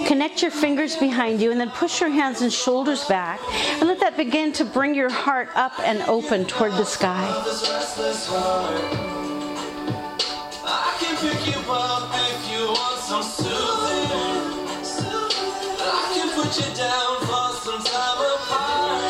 Connect 0.07 0.41
your 0.41 0.51
fingers 0.51 0.95
behind 0.95 1.41
you 1.41 1.51
and 1.51 1.59
then 1.59 1.71
push 1.71 1.99
your 1.99 2.09
hands 2.09 2.41
and 2.41 2.53
shoulders 2.53 3.05
back 3.05 3.39
and 3.79 3.87
let 3.87 3.99
that 3.99 4.15
begin 4.17 4.51
to 4.53 4.65
bring 4.65 4.93
your 4.93 5.09
heart 5.09 5.49
up 5.55 5.73
and 5.79 6.01
open 6.03 6.45
toward 6.45 6.73
the 6.73 6.85
sky. 6.85 7.27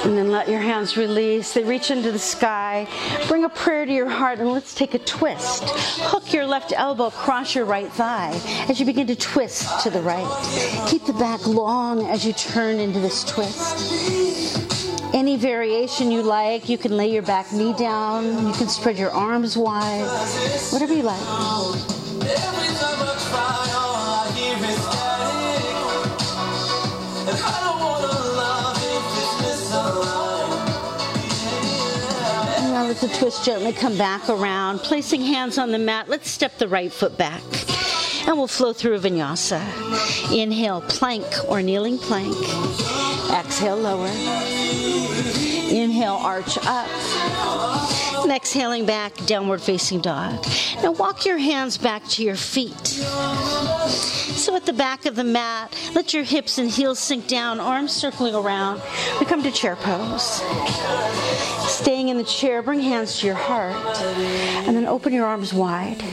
And 0.05 0.17
then 0.17 0.31
let 0.31 0.47
your 0.47 0.59
hands 0.59 0.95
release. 0.95 1.53
They 1.53 1.63
reach 1.63 1.91
into 1.91 2.12
the 2.12 2.19
sky. 2.19 2.88
Bring 3.27 3.43
a 3.45 3.50
prayer 3.50 3.85
to 3.85 3.91
your 3.91 4.09
heart 4.09 4.39
and 4.39 4.51
let's 4.51 4.73
take 4.75 4.93
a 4.93 5.00
twist. 5.00 5.63
Hook 6.01 6.31
your 6.33 6.45
left 6.45 6.71
elbow 6.73 7.07
across 7.07 7.55
your 7.55 7.65
right 7.65 7.91
thigh 7.91 8.39
as 8.69 8.79
you 8.79 8.85
begin 8.85 9.07
to 9.07 9.15
twist 9.15 9.81
to 9.83 9.89
the 9.89 10.01
right. 10.01 10.27
Keep 10.88 11.05
the 11.05 11.13
back 11.13 11.45
long 11.47 12.05
as 12.07 12.25
you 12.25 12.33
turn 12.33 12.79
into 12.79 13.00
this 13.00 13.23
twist. 13.23 15.13
Any 15.13 15.38
variation 15.38 16.12
you 16.12 16.21
like, 16.21 16.69
you 16.69 16.77
can 16.77 16.95
lay 16.95 17.12
your 17.12 17.21
back 17.23 17.51
knee 17.51 17.73
down, 17.73 18.47
you 18.47 18.53
can 18.53 18.67
spread 18.67 18.97
your 18.97 19.12
arms 19.12 19.57
wide, 19.57 20.05
whatever 20.71 20.93
you 20.93 21.03
like. 21.03 21.19
Let 32.93 33.09
the 33.09 33.17
twist 33.17 33.43
gently 33.43 33.71
come 33.73 33.97
back 33.97 34.29
around. 34.29 34.77
Placing 34.79 35.21
hands 35.21 35.57
on 35.57 35.71
the 35.71 35.79
mat, 35.79 36.09
let's 36.09 36.29
step 36.29 36.57
the 36.59 36.67
right 36.67 36.93
foot 36.93 37.17
back. 37.17 37.41
and 38.27 38.37
we'll 38.37 38.47
flow 38.47 38.71
through 38.71 38.95
a 38.95 38.99
vinyasa. 38.99 39.61
Inhale, 40.31 40.81
plank 40.81 41.25
or 41.47 41.61
kneeling 41.61 41.97
plank. 41.97 42.35
Exhale, 43.31 43.77
lower. 43.77 45.52
Inhale, 45.74 46.13
arch 46.13 46.58
up. 46.62 46.88
And 48.22 48.32
exhaling 48.32 48.86
back, 48.86 49.15
downward 49.25 49.60
facing 49.60 50.01
dog. 50.01 50.46
Now 50.84 50.92
walk 50.92 51.25
your 51.25 51.39
hands 51.39 51.77
back 51.77 52.08
to 52.10 52.24
your 52.24 52.36
feet. 52.36 52.86
So 52.86 54.56
at 54.56 54.65
the 54.68 54.74
back 54.74 55.08
of 55.08 55.15
the 55.15 55.24
mat, 55.24 55.75
let 55.96 56.13
your 56.13 56.24
hips 56.24 56.60
and 56.60 56.70
heels 56.70 57.00
sink 57.00 57.27
down, 57.27 57.60
arms 57.60 57.92
circling 57.92 58.36
around. 58.36 58.82
We 59.20 59.25
come 59.25 59.42
to 59.44 59.51
chair 59.51 59.75
pose. 59.75 60.42
Staying 61.68 62.10
in 62.10 62.18
the 62.18 62.24
chair, 62.24 62.62
bring 62.62 62.80
hands 62.80 63.20
to 63.20 63.25
your 63.25 63.36
heart, 63.36 63.98
and 63.98 64.77
then 64.77 64.86
open 64.86 65.12
your 65.12 65.25
arms 65.25 65.53
wide. 65.53 66.03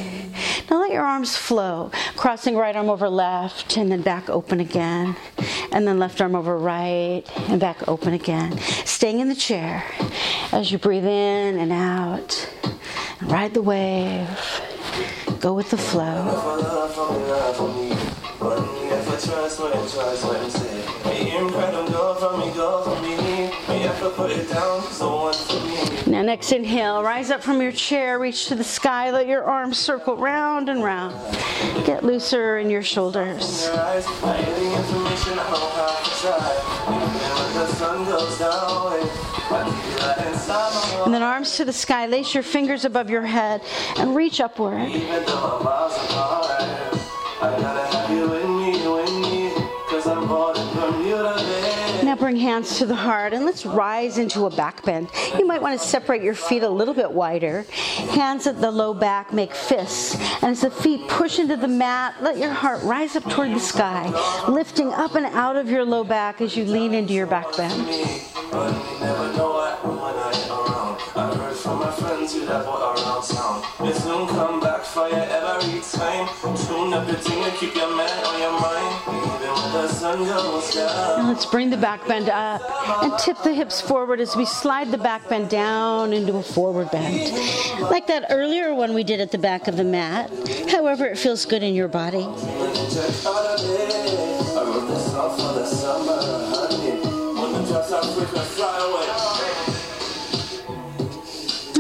Now 0.71 0.81
let 0.81 0.93
your 0.93 1.05
arms 1.05 1.37
flow, 1.37 1.91
crossing 2.15 2.57
right 2.57 2.77
arm 2.77 2.89
over 2.89 3.09
left, 3.09 3.77
and 3.77 3.91
then 3.91 4.03
back 4.03 4.31
open 4.31 4.61
again, 4.61 5.17
and 5.73 5.85
then 5.85 5.99
left 5.99 6.21
arm 6.21 6.37
over 6.37 6.57
right, 6.57 7.25
and 7.49 7.61
back 7.61 7.89
open 7.89 8.13
again. 8.13 8.57
Staying 8.85 9.19
in 9.19 9.29
the 9.29 9.35
chair 9.35 9.85
as 10.53 10.71
you 10.71 10.79
breathe 10.79 11.07
in 11.07 11.59
and 11.59 11.73
out. 11.73 12.49
Ride 13.23 13.53
the 13.53 13.63
wave. 13.63 14.29
Go 15.41 15.55
with 15.55 15.71
the 15.71 15.79
flow. 15.79 16.25
Now, 26.07 26.23
next 26.23 26.53
inhale, 26.53 27.03
rise 27.03 27.31
up 27.31 27.43
from 27.43 27.61
your 27.61 27.73
chair, 27.73 28.19
reach 28.19 28.47
to 28.47 28.55
the 28.55 28.65
sky, 28.65 29.11
let 29.11 29.27
your 29.27 29.45
arms 29.45 29.79
circle 29.79 30.17
round 30.17 30.71
and 30.71 30.83
round. 30.83 31.15
Get 31.85 32.03
looser 32.03 32.59
in 32.59 32.71
your 32.71 32.83
shoulders. 32.83 33.69
And 41.05 41.15
then 41.15 41.23
arms 41.23 41.57
to 41.57 41.65
the 41.67 41.73
sky, 41.73 42.07
lace 42.07 42.33
your 42.33 42.43
fingers 42.43 42.87
above 42.87 43.11
your 43.11 43.23
head 43.27 43.61
and 43.99 44.17
reach 44.17 44.41
upward. 44.41 44.91
Bring 52.31 52.41
hands 52.41 52.79
to 52.79 52.87
the 52.87 52.95
heart 52.95 53.33
and 53.33 53.45
let's 53.45 53.67
rise 53.67 54.17
into 54.17 54.47
a 54.47 54.51
back 54.51 54.85
bend. 54.85 55.11
You 55.37 55.45
might 55.49 55.61
want 55.61 55.81
to 55.81 55.85
separate 55.85 56.23
your 56.23 56.35
feet 56.35 56.63
a 56.63 56.69
little 56.69 56.95
bit 56.95 57.11
wider. 57.11 57.63
Hands 58.13 58.47
at 58.47 58.61
the 58.61 58.71
low 58.71 58.95
back 58.95 59.33
make 59.33 59.53
fists. 59.53 60.15
And 60.41 60.53
as 60.53 60.61
the 60.61 60.71
feet 60.71 61.09
push 61.09 61.41
into 61.41 61.57
the 61.57 61.67
mat, 61.67 62.23
let 62.23 62.39
your 62.39 62.53
heart 62.53 62.85
rise 62.85 63.17
up 63.17 63.25
toward 63.25 63.51
the 63.51 63.59
sky, 63.59 64.07
lifting 64.49 64.93
up 64.93 65.17
and 65.17 65.27
out 65.27 65.57
of 65.57 65.69
your 65.69 65.85
low 65.85 66.05
back 66.05 66.41
as 66.41 66.57
you 66.57 66.65
lean 66.67 66.95
into 66.95 67.15
your 67.15 67.27
back 67.27 67.57
bend. 67.57 67.75
It 73.83 73.95
soon 73.97 74.29
come 74.29 74.61
back 74.61 74.83
fire 74.83 75.11
every 75.15 75.81
time. 75.81 76.29
Tune 76.67 76.93
up 76.93 77.09
your 77.09 77.17
thing 77.17 77.43
and 77.43 77.53
keep 77.55 77.75
your 77.75 77.97
man 77.97 78.25
on 78.27 78.39
your 78.39 78.53
mind. 78.53 78.95
Even 79.09 79.55
when 79.55 79.73
the 79.73 79.89
sun 79.89 80.19
goes 80.19 80.75
down. 80.75 81.23
Now 81.23 81.29
let's 81.29 81.47
bring 81.47 81.71
the 81.71 81.79
back 81.79 82.07
bend 82.07 82.29
up 82.29 82.61
and 83.03 83.19
tip 83.19 83.39
the 83.43 83.55
hips 83.55 83.81
forward 83.81 84.21
as 84.21 84.37
we 84.37 84.45
slide 84.45 84.91
the 84.91 84.99
back 84.99 85.27
bend 85.31 85.49
down 85.49 86.13
into 86.13 86.37
a 86.37 86.43
forward 86.43 86.91
bend. 86.91 87.33
Like 87.81 88.07
that 88.09 88.27
earlier 88.29 88.75
one 88.75 88.93
we 88.93 89.03
did 89.03 89.19
at 89.19 89.31
the 89.31 89.39
back 89.39 89.67
of 89.67 89.79
the 89.79 89.85
mat. 89.85 90.31
However, 90.71 91.07
it 91.07 91.17
feels 91.17 91.47
good 91.47 91.63
in 91.63 91.75
your 91.75 91.89
body. 91.89 92.27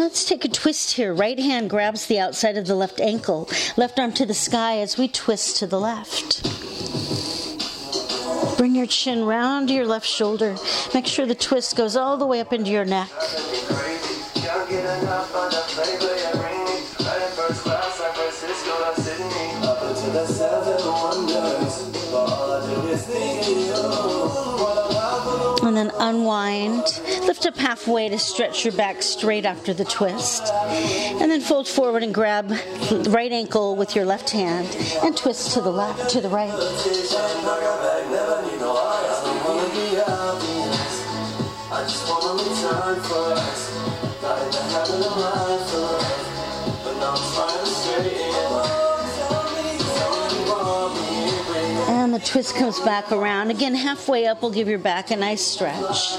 Let's 0.00 0.24
take 0.24 0.46
a 0.46 0.48
twist 0.48 0.92
here. 0.92 1.12
Right 1.12 1.38
hand 1.38 1.68
grabs 1.68 2.06
the 2.06 2.18
outside 2.18 2.56
of 2.56 2.66
the 2.66 2.74
left 2.74 3.02
ankle, 3.02 3.50
left 3.76 4.00
arm 4.00 4.12
to 4.14 4.24
the 4.24 4.32
sky 4.32 4.78
as 4.78 4.96
we 4.96 5.08
twist 5.08 5.58
to 5.58 5.66
the 5.66 5.78
left. 5.78 6.42
Bring 8.56 8.74
your 8.74 8.86
chin 8.86 9.26
round 9.26 9.68
to 9.68 9.74
your 9.74 9.86
left 9.86 10.06
shoulder. 10.06 10.56
Make 10.94 11.06
sure 11.06 11.26
the 11.26 11.34
twist 11.34 11.76
goes 11.76 11.96
all 11.96 12.16
the 12.16 12.24
way 12.24 12.40
up 12.40 12.54
into 12.54 12.70
your 12.70 12.86
neck. 12.86 13.10
And 25.70 25.76
then 25.76 25.92
unwind. 26.00 26.82
Lift 27.28 27.46
up 27.46 27.56
halfway 27.56 28.08
to 28.08 28.18
stretch 28.18 28.64
your 28.64 28.74
back 28.74 29.04
straight 29.04 29.44
after 29.44 29.72
the 29.72 29.84
twist. 29.84 30.52
And 30.52 31.30
then 31.30 31.40
fold 31.40 31.68
forward 31.68 32.02
and 32.02 32.12
grab 32.12 32.50
right 33.06 33.30
ankle 33.30 33.76
with 33.76 33.94
your 33.94 34.04
left 34.04 34.30
hand 34.30 34.66
and 35.04 35.16
twist 35.16 35.52
to 35.54 35.60
the 35.60 35.70
left 35.70 36.10
to 36.10 36.20
the 36.20 36.28
right. 36.28 36.50
Twist 52.24 52.54
comes 52.56 52.78
back 52.80 53.12
around. 53.12 53.50
Again, 53.50 53.74
halfway 53.74 54.26
up 54.26 54.42
will 54.42 54.50
give 54.50 54.68
your 54.68 54.78
back 54.78 55.10
a 55.10 55.16
nice 55.16 55.42
stretch. 55.42 56.18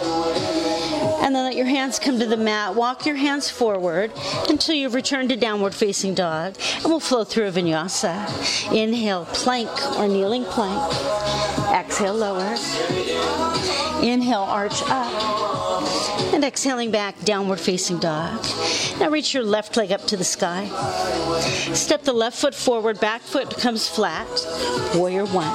And 1.21 1.35
then 1.35 1.45
let 1.45 1.55
your 1.55 1.65
hands 1.65 1.99
come 1.99 2.19
to 2.19 2.25
the 2.25 2.37
mat. 2.37 2.75
Walk 2.75 3.05
your 3.05 3.15
hands 3.15 3.49
forward 3.49 4.11
until 4.49 4.75
you've 4.75 4.93
returned 4.93 5.29
to 5.29 5.35
downward 5.35 5.75
facing 5.75 6.13
dog. 6.13 6.57
And 6.77 6.85
we'll 6.85 6.99
flow 6.99 7.23
through 7.23 7.47
a 7.47 7.51
vinyasa. 7.51 8.73
Inhale, 8.73 9.25
plank 9.25 9.69
or 9.97 10.07
kneeling 10.07 10.43
plank. 10.45 10.91
Exhale, 11.73 12.15
lower. 12.15 12.55
Inhale, 14.01 14.41
arch 14.41 14.81
up. 14.87 15.60
And 16.33 16.45
exhaling 16.45 16.91
back, 16.91 17.19
downward 17.25 17.59
facing 17.59 17.99
dog. 17.99 18.45
Now 18.99 19.09
reach 19.09 19.33
your 19.33 19.43
left 19.43 19.75
leg 19.75 19.91
up 19.91 20.05
to 20.07 20.17
the 20.17 20.23
sky. 20.23 20.65
Step 21.73 22.03
the 22.03 22.13
left 22.13 22.37
foot 22.37 22.55
forward, 22.55 22.99
back 22.99 23.21
foot 23.21 23.49
comes 23.57 23.87
flat. 23.87 24.27
Warrior 24.95 25.25
one. 25.25 25.51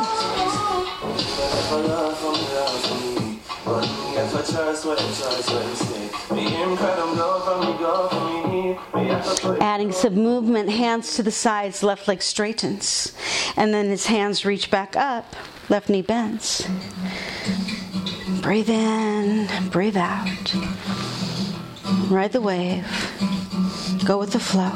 Adding 9.60 9.92
some 9.92 10.14
movement, 10.14 10.68
hands 10.68 11.16
to 11.16 11.22
the 11.22 11.30
sides, 11.30 11.82
left 11.82 12.06
leg 12.06 12.22
straightens. 12.22 13.12
And 13.56 13.72
then 13.72 13.86
his 13.86 14.06
hands 14.06 14.44
reach 14.44 14.70
back 14.70 14.94
up, 14.94 15.34
left 15.68 15.88
knee 15.88 16.02
bends. 16.02 16.68
Breathe 18.46 18.70
in, 18.70 19.48
breathe 19.70 19.96
out. 19.96 20.54
Ride 22.08 22.30
the 22.30 22.40
wave. 22.40 22.86
Go 24.04 24.18
with 24.18 24.30
the 24.30 24.38
flow. 24.38 24.70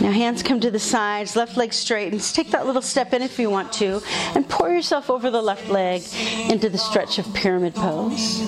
Now 0.00 0.12
hands 0.12 0.44
come 0.44 0.60
to 0.60 0.70
the 0.70 0.78
sides, 0.78 1.34
left 1.34 1.56
leg 1.56 1.72
straightens. 1.72 2.32
Take 2.32 2.52
that 2.52 2.66
little 2.66 2.80
step 2.80 3.12
in 3.12 3.22
if 3.22 3.36
you 3.40 3.50
want 3.50 3.72
to, 3.72 4.00
and 4.36 4.48
pour 4.48 4.70
yourself 4.70 5.10
over 5.10 5.28
the 5.28 5.42
left 5.42 5.68
leg 5.68 6.04
into 6.48 6.68
the 6.68 6.78
stretch 6.78 7.18
of 7.18 7.34
pyramid 7.34 7.74
pose. 7.74 8.38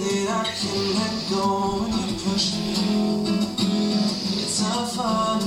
Metaphor 4.70 5.40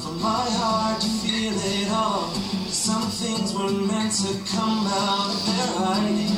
for 0.00 0.12
my 0.14 0.46
heart 0.58 1.00
to 1.02 1.08
feel 1.20 1.52
it 1.54 1.90
all. 1.90 2.30
Some 2.70 3.02
things 3.10 3.52
were 3.52 3.70
meant 3.70 4.12
to 4.22 4.32
come 4.50 4.86
out 4.86 5.28
of 5.34 5.46
their 5.46 5.66
hiding. 5.76 6.28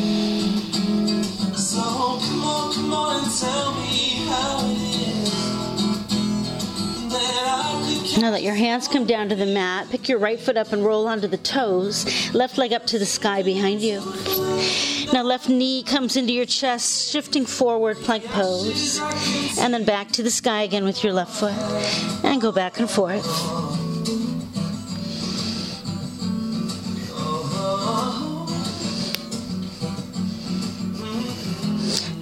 So 1.55 1.81
come 1.81 2.43
on, 2.43 2.75
come 2.75 2.93
on 2.93 3.23
and 3.23 3.33
tell 3.39 3.75
me 3.75 4.27
how 4.27 4.61
Now 8.21 8.31
let 8.31 8.43
your 8.43 8.55
hands 8.55 8.89
come 8.89 9.07
down 9.07 9.29
to 9.29 9.37
the 9.37 9.47
mat. 9.47 9.89
Pick 9.89 10.09
your 10.09 10.19
right 10.19 10.39
foot 10.39 10.57
up 10.57 10.73
and 10.73 10.85
roll 10.85 11.07
onto 11.07 11.29
the 11.29 11.39
toes. 11.39 12.35
Left 12.35 12.59
leg 12.59 12.73
up 12.73 12.85
to 12.87 12.99
the 12.99 13.07
sky 13.07 13.43
behind 13.43 13.81
you. 13.81 14.01
Now 15.13 15.23
left 15.25 15.49
knee 15.49 15.83
comes 15.83 16.17
into 16.17 16.33
your 16.33 16.47
chest, 16.47 17.11
shifting 17.11 17.45
forward, 17.45 17.97
plank 17.99 18.25
pose. 18.27 19.01
And 19.59 19.75
then 19.75 19.85
back 19.85 20.13
to 20.13 20.23
the 20.23 20.31
sky 20.31 20.63
again 20.63 20.85
with 20.85 21.03
your 21.03 21.13
left 21.13 21.33
foot. 21.33 21.53
And 22.25 22.41
go 22.41 22.53
back 22.53 22.79
and 22.79 22.89
forth. 22.89 23.27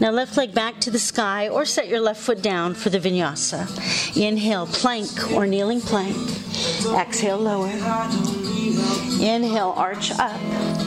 Now, 0.01 0.13
left 0.13 0.37
leg 0.37 0.55
back 0.55 0.81
to 0.83 0.93
the 0.93 0.99
sky 0.99 1.49
or 1.49 1.65
set 1.65 1.89
your 1.89 2.01
left 2.01 2.21
foot 2.21 2.41
down 2.41 2.75
for 2.75 2.89
the 2.89 3.01
vinyasa. 3.01 3.67
Inhale, 4.17 4.67
plank 4.67 5.33
or 5.33 5.45
kneeling 5.45 5.81
plank. 5.81 6.17
Exhale, 6.97 7.39
lower. 7.39 7.69
Inhale, 9.21 9.75
arch 9.77 10.13
up. 10.13 10.78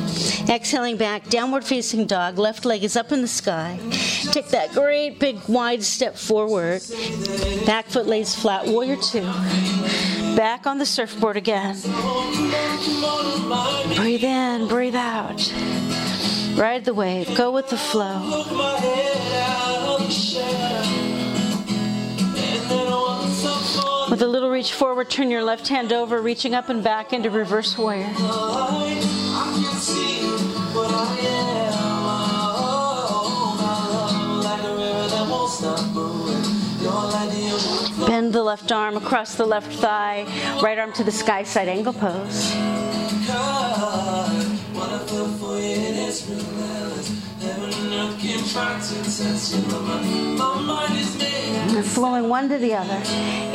Exhaling 0.52 0.98
back, 0.98 1.30
downward 1.30 1.64
facing 1.64 2.06
dog. 2.06 2.38
Left 2.38 2.66
leg 2.66 2.84
is 2.84 2.98
up 2.98 3.14
in 3.14 3.22
the 3.22 3.28
sky. 3.28 3.80
Take 4.34 4.50
that 4.50 4.74
great 4.74 5.18
big 5.18 5.40
wide 5.48 5.82
step 5.82 6.18
forward. 6.18 6.82
Back 7.66 7.86
foot 7.86 8.06
lays 8.06 8.36
flat, 8.36 8.68
warrior 8.68 8.98
two. 8.98 9.24
Back 10.36 10.68
on 10.68 10.78
the 10.78 10.86
surfboard 10.86 11.38
again. 11.38 11.78
Breathe 13.96 14.26
in, 14.26 14.68
breathe 14.68 14.96
out. 14.96 15.40
Ride 16.58 16.84
the 16.84 16.94
wave, 16.94 17.34
go 17.38 17.52
with 17.52 17.70
the 17.70 17.78
flow. 17.78 18.44
With 24.22 24.30
a 24.30 24.32
little 24.34 24.52
reach 24.52 24.74
forward, 24.74 25.10
turn 25.10 25.32
your 25.32 25.44
left 25.44 25.68
hand 25.68 25.92
over, 25.92 26.22
reaching 26.22 26.54
up 26.54 26.70
and 26.70 26.84
back 26.84 27.12
into 27.12 27.32
reverse 27.32 27.76
warrior. 27.76 28.06
Bend 38.06 38.32
the 38.32 38.44
left 38.44 38.72
arm 38.72 38.96
across 38.96 39.34
the 39.34 39.46
left 39.48 39.74
thigh, 39.74 40.28
right 40.62 40.78
arm 40.78 40.94
to 40.94 41.04
the 41.04 41.12
sky 41.12 41.42
side 41.42 41.68
angle 41.68 41.94
pose. 41.94 42.54
And 51.78 51.86
flowing 51.86 52.28
one 52.28 52.50
to 52.50 52.58
the 52.58 52.74
other. 52.74 53.02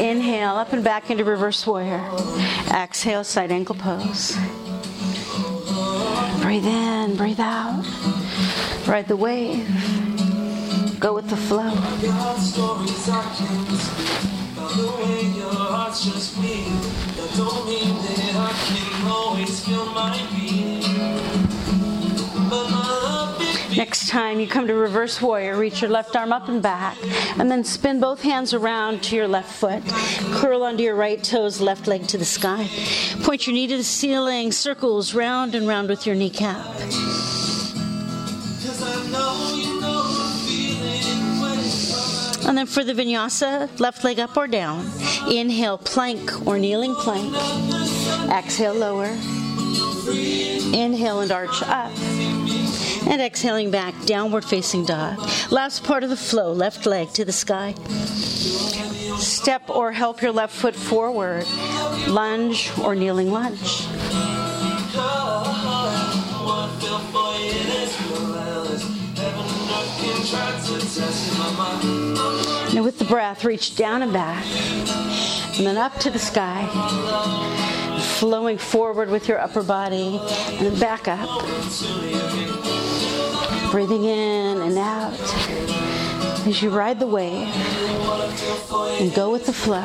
Inhale, 0.03 0.57
up 0.57 0.73
and 0.73 0.83
back 0.83 1.11
into 1.11 1.23
reverse 1.25 1.67
warrior. 1.67 2.03
Exhale, 2.73 3.23
side 3.23 3.53
angle 3.53 3.75
pose. 3.75 4.37
Breathe 6.41 6.67
in, 6.67 7.17
breathe 7.17 7.41
out. 7.41 7.85
Ride 8.87 9.07
the 9.09 9.17
wave. 9.17 9.69
Go 10.99 11.13
with 11.15 11.29
the 11.29 11.37
flow. 11.37 11.71
Feel 19.67 19.87
my 19.87 20.27
beat. 20.31 20.67
Next 23.77 24.09
time 24.09 24.41
you 24.41 24.47
come 24.47 24.67
to 24.69 24.75
reverse 24.75 25.21
warrior, 25.21 25.59
reach 25.59 25.83
your 25.83 25.91
left 25.91 26.17
arm 26.17 26.33
up 26.33 26.49
and 26.49 26.63
back, 26.63 26.97
and 27.39 27.51
then 27.51 27.63
spin 27.63 28.01
both 28.01 28.23
hands 28.23 28.55
around 28.55 29.03
to 29.05 29.17
your 29.17 29.29
left 29.29 29.53
foot. 29.53 29.83
Curl 30.33 30.63
under 30.63 30.83
your 30.83 30.95
right 30.95 31.23
toes, 31.23 31.61
left 31.61 31.87
leg 31.87 32.07
to 32.07 32.17
the 32.17 32.25
sky. 32.25 32.71
Point 33.23 33.47
your 33.47 33.53
knee 33.53 33.67
to 33.67 33.77
the 33.77 33.85
ceiling, 33.85 34.51
circles 34.51 35.15
round 35.15 35.55
and 35.55 35.69
round 35.69 35.91
with 35.91 36.07
your 36.07 36.17
kneecap. 36.17 36.65
And 42.49 42.57
then 42.57 42.67
for 42.67 42.83
the 42.83 42.95
vinyasa, 42.95 43.79
left 43.79 44.05
leg 44.05 44.19
up 44.19 44.39
or 44.39 44.47
down. 44.47 44.91
Inhale, 45.31 45.77
plank 45.77 46.47
or 46.47 46.59
kneeling 46.59 46.95
plank. 46.95 47.35
Exhale, 48.31 48.75
lower. 48.75 49.11
Inhale 50.73 51.21
and 51.21 51.31
arch 51.31 51.63
up 51.65 51.93
and 53.07 53.23
exhaling 53.23 53.71
back, 53.71 53.95
downward 54.05 54.45
facing 54.45 54.85
dog. 54.85 55.19
Last 55.51 55.85
part 55.85 56.03
of 56.03 56.11
the 56.11 56.17
flow, 56.17 56.53
left 56.53 56.87
leg 56.87 57.13
to 57.15 57.25
the 57.25 57.33
sky. 57.33 57.75
Step 59.19 59.71
or 59.71 59.93
help 59.93 60.21
your 60.21 60.33
left 60.33 60.55
foot 60.55 60.75
forward, 60.75 61.47
lunge 62.09 62.71
or 62.83 62.95
kneeling 62.95 63.31
lunge. 63.31 63.87
Now, 72.75 72.83
with 72.83 72.99
the 72.99 73.07
breath, 73.09 73.45
reach 73.45 73.77
down 73.77 74.03
and 74.03 74.13
back, 74.13 74.45
and 75.57 75.67
then 75.67 75.79
up 75.79 75.99
to 76.01 76.11
the 76.11 76.19
sky, 76.19 76.67
flowing 78.19 78.59
forward 78.59 79.09
with 79.09 79.29
your 79.29 79.41
upper 79.41 79.63
body, 79.63 80.21
and 80.51 80.67
then 80.67 80.79
back 80.79 81.09
up. 81.09 81.43
Breathing 83.77 84.05
in 84.05 84.63
and 84.63 84.79
out 84.79 85.13
as 86.47 86.63
you 86.63 86.71
ride 86.71 86.99
the 86.99 87.07
wave 87.07 87.47
and 88.99 89.15
go 89.15 89.31
with 89.31 89.45
the 89.45 89.53
flow. 89.53 89.83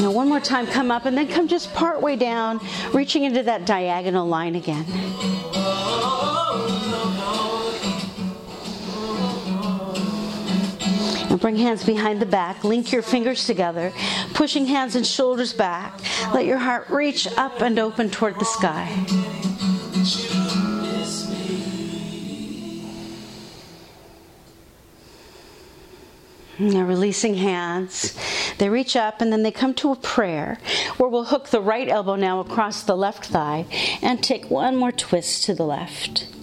Now, 0.00 0.10
one 0.10 0.28
more 0.28 0.40
time, 0.40 0.66
come 0.66 0.90
up 0.90 1.04
and 1.04 1.16
then 1.16 1.28
come 1.28 1.46
just 1.46 1.72
part 1.74 2.02
way 2.02 2.16
down, 2.16 2.58
reaching 2.92 3.22
into 3.22 3.44
that 3.44 3.66
diagonal 3.66 4.26
line 4.26 4.56
again. 4.56 4.84
Bring 11.44 11.56
hands 11.56 11.84
behind 11.84 12.20
the 12.20 12.24
back. 12.40 12.64
Link 12.64 12.90
your 12.90 13.02
fingers 13.02 13.46
together, 13.46 13.92
pushing 14.32 14.64
hands 14.64 14.96
and 14.96 15.06
shoulders 15.06 15.52
back. 15.52 16.00
Let 16.32 16.46
your 16.46 16.56
heart 16.56 16.88
reach 16.88 17.26
up 17.36 17.60
and 17.60 17.78
open 17.78 18.08
toward 18.08 18.40
the 18.40 18.46
sky. 18.46 18.88
Now, 26.58 26.84
releasing 26.86 27.34
hands, 27.34 28.18
they 28.56 28.70
reach 28.70 28.96
up 28.96 29.20
and 29.20 29.30
then 29.30 29.42
they 29.42 29.50
come 29.50 29.74
to 29.74 29.92
a 29.92 29.96
prayer 29.96 30.58
where 30.96 31.10
we'll 31.10 31.24
hook 31.24 31.48
the 31.48 31.60
right 31.60 31.90
elbow 31.90 32.16
now 32.16 32.40
across 32.40 32.84
the 32.84 32.96
left 32.96 33.26
thigh 33.26 33.66
and 34.00 34.24
take 34.24 34.50
one 34.50 34.76
more 34.76 34.92
twist 34.92 35.44
to 35.44 35.54
the 35.54 35.66
left. 35.66 36.33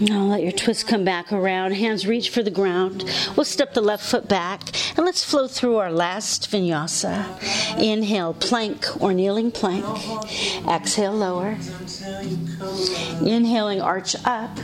Now 0.00 0.22
let 0.22 0.42
your 0.42 0.52
twist 0.52 0.86
come 0.86 1.04
back 1.04 1.32
around. 1.32 1.72
Hands 1.72 2.06
reach 2.06 2.30
for 2.30 2.42
the 2.42 2.52
ground. 2.52 3.04
We'll 3.36 3.44
step 3.44 3.74
the 3.74 3.80
left 3.80 4.04
foot 4.04 4.28
back 4.28 4.62
and 4.96 5.04
let's 5.04 5.24
flow 5.24 5.48
through 5.48 5.76
our 5.76 5.90
last 5.90 6.50
vinyasa. 6.50 7.26
Inhale, 7.80 8.34
plank 8.34 8.86
or 9.00 9.12
kneeling 9.12 9.50
plank. 9.50 9.84
Exhale, 10.68 11.12
lower. 11.12 11.56
Inhaling, 13.26 13.80
arch 13.80 14.14
up. 14.24 14.56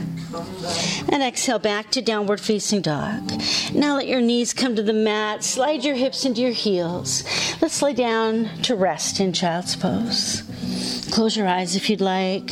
And 1.11 1.21
exhale 1.21 1.59
back 1.59 1.91
to 1.91 2.01
downward 2.01 2.39
facing 2.39 2.81
dog. 2.81 3.31
Now 3.73 3.97
let 3.97 4.07
your 4.07 4.21
knees 4.21 4.53
come 4.53 4.75
to 4.77 4.83
the 4.83 4.93
mat. 4.93 5.43
Slide 5.43 5.83
your 5.83 5.95
hips 5.95 6.23
into 6.23 6.41
your 6.41 6.51
heels. 6.51 7.23
Let's 7.61 7.81
lay 7.81 7.93
down 7.93 8.49
to 8.63 8.75
rest 8.75 9.19
in 9.19 9.33
child's 9.33 9.75
pose. 9.75 10.43
Close 11.11 11.35
your 11.35 11.47
eyes 11.47 11.75
if 11.75 11.89
you'd 11.89 12.01
like. 12.01 12.51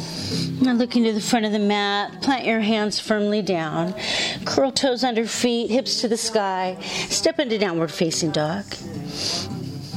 looking. 0.61 0.77
Now 0.77 0.79
look 0.79 0.95
into 0.95 1.13
the 1.13 1.21
front 1.21 1.45
of 1.45 1.51
the 1.51 1.59
mat. 1.59 2.21
Plant 2.21 2.45
your 2.45 2.59
hands 2.61 2.99
firmly 2.99 3.41
down. 3.41 3.93
Curl 4.45 4.71
toes 4.71 5.03
under 5.03 5.25
feet, 5.25 5.69
hips 5.69 6.01
to 6.01 6.07
the 6.07 6.17
sky. 6.17 6.77
Step 7.09 7.39
into 7.39 7.57
downward 7.57 7.91
facing 7.91 8.31
dog. 8.31 8.65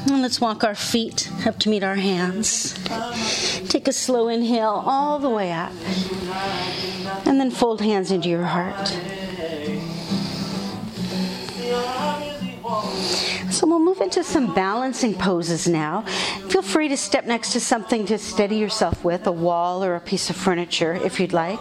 And 0.07 0.21
let's 0.21 0.41
walk 0.41 0.65
our 0.65 0.75
feet 0.75 1.31
up 1.47 1.59
to 1.61 1.71
meet 1.71 1.83
our 1.83 1.97
hands. 1.97 2.75
Take 3.69 3.89
a 3.89 3.93
slow 3.93 4.29
inhale 4.29 4.83
all 4.85 5.19
the 5.19 5.31
way 5.31 5.53
up. 5.53 5.73
And 7.27 7.41
then 7.41 7.51
fold 7.51 7.81
hands 7.81 8.11
into 8.11 8.29
your 8.29 8.45
heart. 8.45 9.24
Move 13.95 14.03
into 14.03 14.25
some 14.25 14.53
balancing 14.55 15.15
poses 15.15 15.69
now. 15.69 16.01
Feel 16.49 16.63
free 16.63 16.89
to 16.89 16.97
step 16.97 17.27
next 17.27 17.53
to 17.53 17.61
something 17.61 18.05
to 18.07 18.19
steady 18.19 18.57
yourself 18.57 19.05
with, 19.05 19.25
a 19.29 19.33
wall 19.33 19.85
or 19.85 19.95
a 19.95 20.01
piece 20.01 20.31
of 20.31 20.37
furniture 20.37 20.95
if 20.95 21.21
you'd 21.21 21.33
like. 21.33 21.61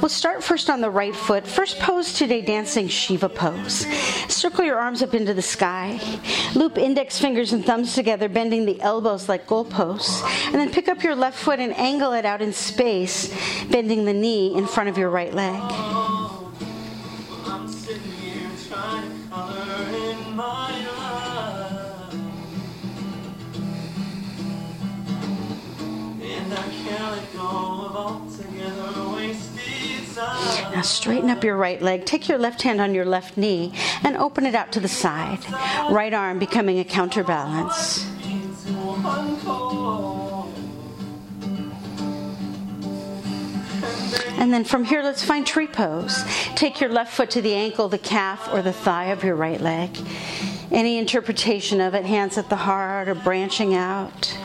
We'll 0.00 0.08
start 0.08 0.42
first 0.42 0.70
on 0.70 0.80
the 0.80 0.88
right 0.88 1.14
foot. 1.14 1.46
First 1.46 1.78
pose 1.78 2.14
today, 2.14 2.40
dancing 2.40 2.88
Shiva 2.88 3.28
pose. 3.28 3.84
Circle 4.32 4.64
your 4.64 4.78
arms 4.78 5.02
up 5.02 5.12
into 5.12 5.34
the 5.34 5.42
sky. 5.42 6.00
Loop 6.54 6.78
index 6.78 7.18
fingers 7.18 7.52
and 7.52 7.64
thumbs 7.66 7.94
together, 7.94 8.30
bending 8.30 8.64
the 8.64 8.80
elbows 8.80 9.28
like 9.28 9.46
goalposts. 9.46 10.22
And 10.46 10.54
then 10.54 10.70
pick 10.70 10.88
up 10.88 11.02
your 11.02 11.14
left 11.14 11.38
foot 11.38 11.60
and 11.60 11.76
angle 11.76 12.12
it 12.12 12.24
out 12.24 12.40
in 12.40 12.54
space, 12.54 13.28
bending 13.66 14.06
the 14.06 14.14
knee 14.14 14.54
in 14.56 14.66
front 14.66 14.88
of 14.88 14.96
your 14.96 15.10
right 15.10 15.34
leg. 15.34 16.23
Now 30.72 30.82
straighten 30.82 31.30
up 31.30 31.42
your 31.44 31.56
right 31.56 31.80
leg. 31.82 32.04
Take 32.06 32.28
your 32.28 32.38
left 32.38 32.62
hand 32.62 32.80
on 32.80 32.94
your 32.94 33.04
left 33.04 33.36
knee 33.36 33.72
and 34.02 34.16
open 34.16 34.46
it 34.46 34.54
out 34.54 34.72
to 34.72 34.80
the 34.80 34.88
side. 34.88 35.38
Right 35.90 36.14
arm 36.14 36.38
becoming 36.38 36.78
a 36.78 36.84
counterbalance. 36.84 38.06
And 44.36 44.52
then 44.52 44.64
from 44.64 44.84
here, 44.84 45.02
let's 45.02 45.24
find 45.24 45.46
tree 45.46 45.66
pose. 45.66 46.22
Take 46.54 46.80
your 46.80 46.90
left 46.90 47.12
foot 47.12 47.30
to 47.30 47.40
the 47.40 47.54
ankle, 47.54 47.88
the 47.88 47.98
calf, 47.98 48.52
or 48.52 48.62
the 48.62 48.72
thigh 48.72 49.06
of 49.06 49.24
your 49.24 49.36
right 49.36 49.60
leg. 49.60 49.96
Any 50.70 50.98
interpretation 50.98 51.80
of 51.80 51.94
it, 51.94 52.04
hands 52.04 52.36
at 52.36 52.50
the 52.50 52.56
heart 52.56 53.08
or 53.08 53.14
branching 53.14 53.74
out. 53.74 54.36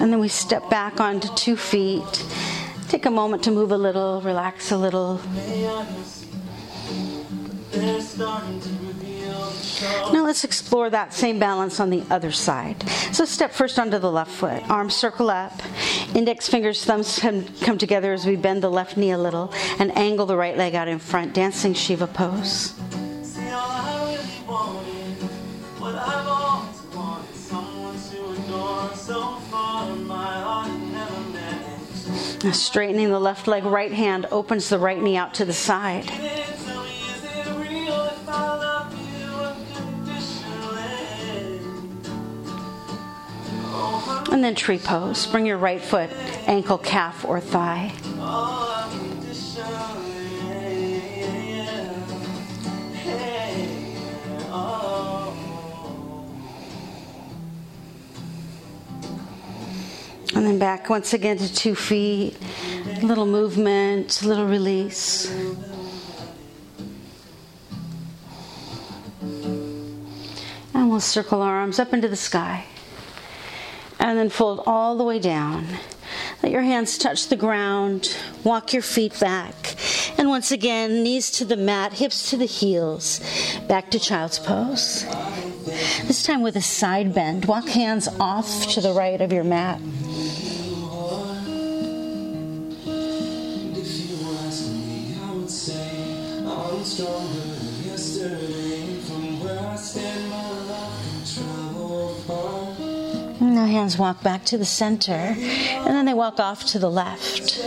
And 0.00 0.12
then 0.12 0.20
we 0.20 0.28
step 0.28 0.68
back 0.70 1.00
onto 1.00 1.28
two 1.34 1.56
feet. 1.56 2.24
Take 2.88 3.06
a 3.06 3.10
moment 3.10 3.42
to 3.44 3.50
move 3.50 3.72
a 3.72 3.78
little, 3.78 4.20
relax 4.22 4.70
a 4.72 4.76
little. 4.76 5.20
Now 10.12 10.24
let's 10.24 10.44
explore 10.44 10.90
that 10.90 11.12
same 11.12 11.38
balance 11.38 11.80
on 11.80 11.90
the 11.90 12.04
other 12.10 12.30
side. 12.30 12.82
So 13.12 13.24
step 13.24 13.52
first 13.52 13.78
onto 13.78 13.98
the 13.98 14.10
left 14.10 14.30
foot. 14.30 14.62
Arms 14.70 14.94
circle 14.94 15.30
up. 15.30 15.52
Index 16.14 16.48
fingers, 16.48 16.84
thumbs 16.84 17.18
come, 17.18 17.46
come 17.62 17.78
together 17.78 18.12
as 18.12 18.26
we 18.26 18.36
bend 18.36 18.62
the 18.62 18.70
left 18.70 18.96
knee 18.96 19.12
a 19.12 19.18
little 19.18 19.52
and 19.78 19.96
angle 19.96 20.26
the 20.26 20.36
right 20.36 20.56
leg 20.56 20.74
out 20.74 20.88
in 20.88 20.98
front, 20.98 21.32
dancing 21.32 21.74
Shiva 21.74 22.06
pose. 22.06 22.78
Now 32.44 32.50
straightening 32.50 33.10
the 33.10 33.20
left 33.20 33.46
leg, 33.46 33.64
right 33.64 33.92
hand 33.92 34.26
opens 34.32 34.68
the 34.68 34.78
right 34.78 35.00
knee 35.00 35.16
out 35.16 35.34
to 35.34 35.44
the 35.44 35.52
side. 35.52 36.10
And 44.32 44.42
then 44.42 44.56
tree 44.56 44.78
pose. 44.78 45.26
Bring 45.26 45.46
your 45.46 45.58
right 45.58 45.80
foot, 45.80 46.10
ankle, 46.48 46.78
calf, 46.78 47.24
or 47.24 47.38
thigh. 47.38 47.92
And 60.34 60.46
then 60.46 60.58
back 60.58 60.88
once 60.88 61.12
again 61.12 61.36
to 61.36 61.54
two 61.54 61.74
feet. 61.74 62.36
A 63.02 63.04
little 63.04 63.26
movement, 63.26 64.22
a 64.22 64.28
little 64.28 64.46
release. 64.46 65.30
And 70.74 70.90
we'll 70.90 71.00
circle 71.00 71.42
our 71.42 71.56
arms 71.56 71.78
up 71.78 71.92
into 71.92 72.08
the 72.08 72.16
sky. 72.16 72.64
And 73.98 74.18
then 74.18 74.30
fold 74.30 74.62
all 74.66 74.96
the 74.96 75.04
way 75.04 75.18
down. 75.18 75.66
Let 76.42 76.50
your 76.50 76.62
hands 76.62 76.96
touch 76.96 77.28
the 77.28 77.36
ground. 77.36 78.16
Walk 78.42 78.72
your 78.72 78.82
feet 78.82 79.18
back. 79.20 79.76
And 80.18 80.28
once 80.28 80.50
again, 80.50 81.02
knees 81.02 81.30
to 81.32 81.44
the 81.44 81.56
mat, 81.56 81.92
hips 81.92 82.30
to 82.30 82.36
the 82.36 82.46
heels. 82.46 83.20
Back 83.68 83.90
to 83.90 83.98
child's 83.98 84.38
pose. 84.38 85.04
This 86.06 86.22
time 86.22 86.42
with 86.42 86.56
a 86.56 86.62
side 86.62 87.14
bend. 87.14 87.46
Walk 87.46 87.68
hands 87.68 88.08
off 88.20 88.66
to 88.68 88.80
the 88.80 88.92
right 88.92 89.20
of 89.20 89.32
your 89.32 89.44
mat. 89.44 89.80
If 93.74 93.88
you 94.10 94.16
ask 94.46 94.68
me, 94.70 95.16
I 95.22 95.32
would 95.32 95.50
say 95.50 96.44
I'm 96.46 96.84
stronger 96.84 97.40
than 97.40 97.84
yesterday. 97.84 99.00
From 99.00 99.40
where 99.42 99.60
I 99.60 99.76
stand, 99.76 100.28
my 100.28 100.50
life 100.72 101.00
can 101.02 101.44
travel 101.44 102.14
far. 102.26 102.74
And 103.40 103.54
now 103.54 103.66
hands 103.66 103.96
walk 103.96 104.22
back 104.22 104.44
to 104.46 104.58
the 104.58 104.64
center, 104.64 105.12
and 105.12 105.86
then 105.86 106.04
they 106.04 106.14
walk 106.14 106.38
off 106.38 106.64
to 106.66 106.78
the 106.78 106.90
left. 106.90 107.58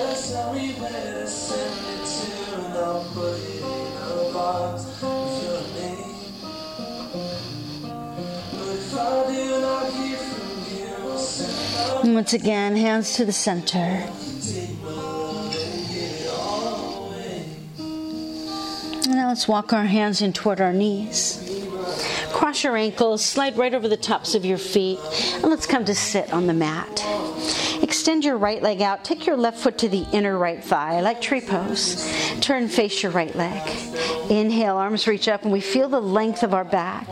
Once 12.03 12.33
again, 12.33 12.75
hands 12.75 13.15
to 13.15 13.25
the 13.25 13.31
center. 13.31 14.07
Now 19.07 19.29
let's 19.29 19.47
walk 19.47 19.73
our 19.73 19.85
hands 19.85 20.21
in 20.21 20.33
toward 20.33 20.61
our 20.61 20.73
knees. 20.73 21.41
Cross 22.31 22.63
your 22.63 22.75
ankles, 22.77 23.23
slide 23.23 23.57
right 23.57 23.73
over 23.73 23.87
the 23.87 23.97
tops 23.97 24.33
of 24.33 24.45
your 24.45 24.57
feet, 24.57 24.99
and 25.35 25.45
let's 25.45 25.65
come 25.65 25.85
to 25.85 25.95
sit 25.95 26.33
on 26.33 26.47
the 26.47 26.53
mat. 26.53 27.05
Extend 28.05 28.23
your 28.23 28.37
right 28.37 28.61
leg 28.61 28.83
out. 28.83 29.03
Take 29.03 29.25
your 29.25 29.35
left 29.35 29.57
foot 29.57 29.79
to 29.79 29.89
the 29.89 30.05
inner 30.11 30.37
right 30.37 30.63
thigh, 30.63 31.01
like 31.01 31.21
tree 31.21 31.41
pose. 31.41 32.07
Turn, 32.39 32.67
face 32.67 33.01
your 33.01 33.11
right 33.11 33.35
leg. 33.35 33.67
Inhale, 34.29 34.77
arms 34.77 35.07
reach 35.07 35.27
up, 35.27 35.41
and 35.41 35.51
we 35.51 35.59
feel 35.59 35.89
the 35.89 35.99
length 35.99 36.43
of 36.43 36.53
our 36.53 36.63
back. 36.63 37.07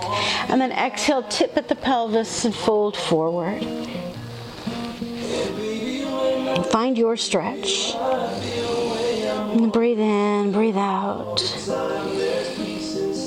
And 0.51 0.61
then 0.61 0.71
exhale, 0.71 1.23
tip 1.23 1.57
at 1.57 1.67
the 1.67 1.73
pelvis 1.73 2.45
and 2.45 2.53
fold 2.53 2.95
forward. 2.95 3.63
Find 6.67 6.95
your 6.95 7.17
stretch. 7.17 7.95
And 7.95 9.73
breathe 9.73 9.99
in, 9.99 10.51
breathe 10.51 10.77
out. 10.77 11.41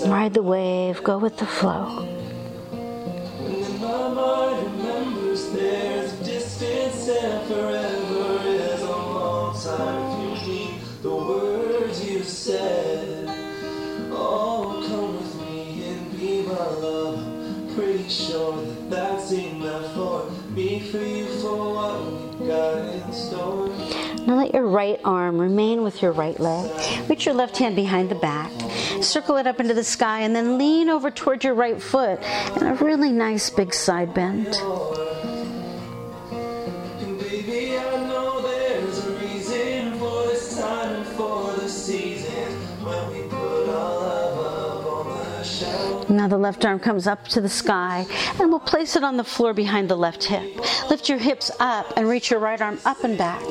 Ride 0.07 0.35
the 0.35 0.43
wave, 0.45 1.03
go 1.03 1.19
with 1.19 1.37
the 1.37 1.47
flow. 1.47 2.16
Forever 7.47 8.41
is 8.45 8.83
a 8.83 8.87
long 8.87 9.61
time. 9.63 10.33
If 10.33 10.47
you 10.49 11.03
the 11.03 11.15
words 11.15 12.05
you 12.05 12.23
said, 12.25 13.29
oh, 14.11 14.85
come 14.89 15.17
with 15.17 15.35
me 15.43 15.89
and 15.89 16.19
be 16.19 16.43
my 16.43 16.55
love. 16.55 17.77
Pretty 17.77 18.09
sure 18.09 18.57
that 18.57 18.91
that's 18.91 19.31
enough 19.33 19.95
for 19.95 20.31
me, 20.51 20.81
for 20.91 20.99
you, 20.99 21.27
for 21.41 21.75
what 21.75 22.41
we 22.41 22.47
got 22.49 22.79
in 22.79 23.13
store. 23.13 23.69
Now 24.27 24.39
let 24.39 24.53
your 24.53 24.67
right 24.67 24.99
arm 25.05 25.39
remain 25.39 25.85
with 25.85 26.03
your 26.03 26.13
right 26.13 26.39
leg. 26.41 26.71
Reach 27.09 27.27
your 27.27 27.35
left 27.35 27.59
hand 27.59 27.77
behind 27.77 28.11
the 28.11 28.17
back. 28.17 28.51
Circle 29.03 29.37
it 29.37 29.47
up 29.47 29.61
into 29.61 29.75
the 29.75 29.85
sky 29.85 30.21
and 30.23 30.35
then 30.35 30.59
lean 30.59 30.89
over 30.89 31.11
towards 31.11 31.45
your 31.45 31.55
right 31.55 31.81
foot 31.81 32.21
in 32.57 32.67
a 32.67 32.75
really 32.75 33.13
nice 33.13 33.51
big 33.51 33.73
side 33.73 34.13
bend. 34.15 34.59
Now 46.09 46.29
the 46.29 46.39
left 46.39 46.65
arm 46.65 46.79
comes 46.79 47.07
up 47.07 47.27
to 47.29 47.41
the 47.41 47.49
sky 47.49 48.07
and 48.39 48.51
we'll 48.51 48.61
place 48.61 48.95
it 48.95 49.03
on 49.03 49.17
the 49.17 49.25
floor 49.25 49.53
behind 49.53 49.89
the 49.89 49.97
left 49.97 50.25
hip. 50.25 50.57
Lift 50.89 51.09
your 51.09 51.19
hips 51.19 51.51
up 51.59 51.93
and 51.97 52.09
reach 52.09 52.31
your 52.31 52.39
right 52.39 52.61
arm 52.61 52.79
up 52.85 53.03
and 53.03 53.19
back. 53.19 53.43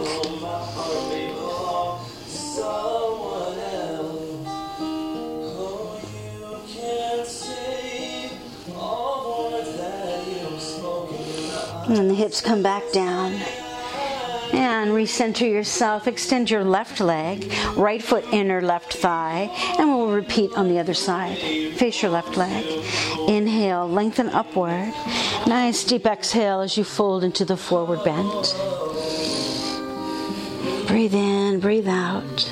And 11.88 12.10
the 12.10 12.16
hips 12.16 12.42
come 12.42 12.64
back 12.64 12.84
down. 12.92 13.40
And 14.56 14.92
recenter 14.92 15.50
yourself. 15.50 16.08
Extend 16.08 16.50
your 16.50 16.64
left 16.64 17.00
leg, 17.02 17.52
right 17.76 18.02
foot 18.02 18.24
inner 18.32 18.62
left 18.62 18.94
thigh, 18.94 19.50
and 19.78 19.90
we'll 19.90 20.12
repeat 20.12 20.52
on 20.54 20.70
the 20.70 20.80
other 20.80 20.94
side. 20.94 21.38
Face 21.76 22.02
your 22.02 22.12
left 22.12 22.38
leg. 22.38 22.66
Inhale, 23.28 23.88
lengthen 23.88 24.30
upward. 24.30 24.94
Nice 25.46 25.84
deep 25.84 26.06
exhale 26.06 26.62
as 26.62 26.78
you 26.78 26.84
fold 26.84 27.24
into 27.24 27.44
the 27.44 27.58
forward 27.58 28.04
bend. 28.04 28.54
Breathe 30.88 31.14
in, 31.14 31.60
breathe 31.60 31.88
out. 31.88 32.50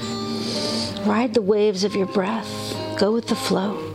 Ride 1.05 1.33
the 1.33 1.41
waves 1.41 1.83
of 1.83 1.95
your 1.95 2.07
breath. 2.07 2.75
Go 2.97 3.13
with 3.13 3.27
the 3.27 3.35
flow. 3.35 3.92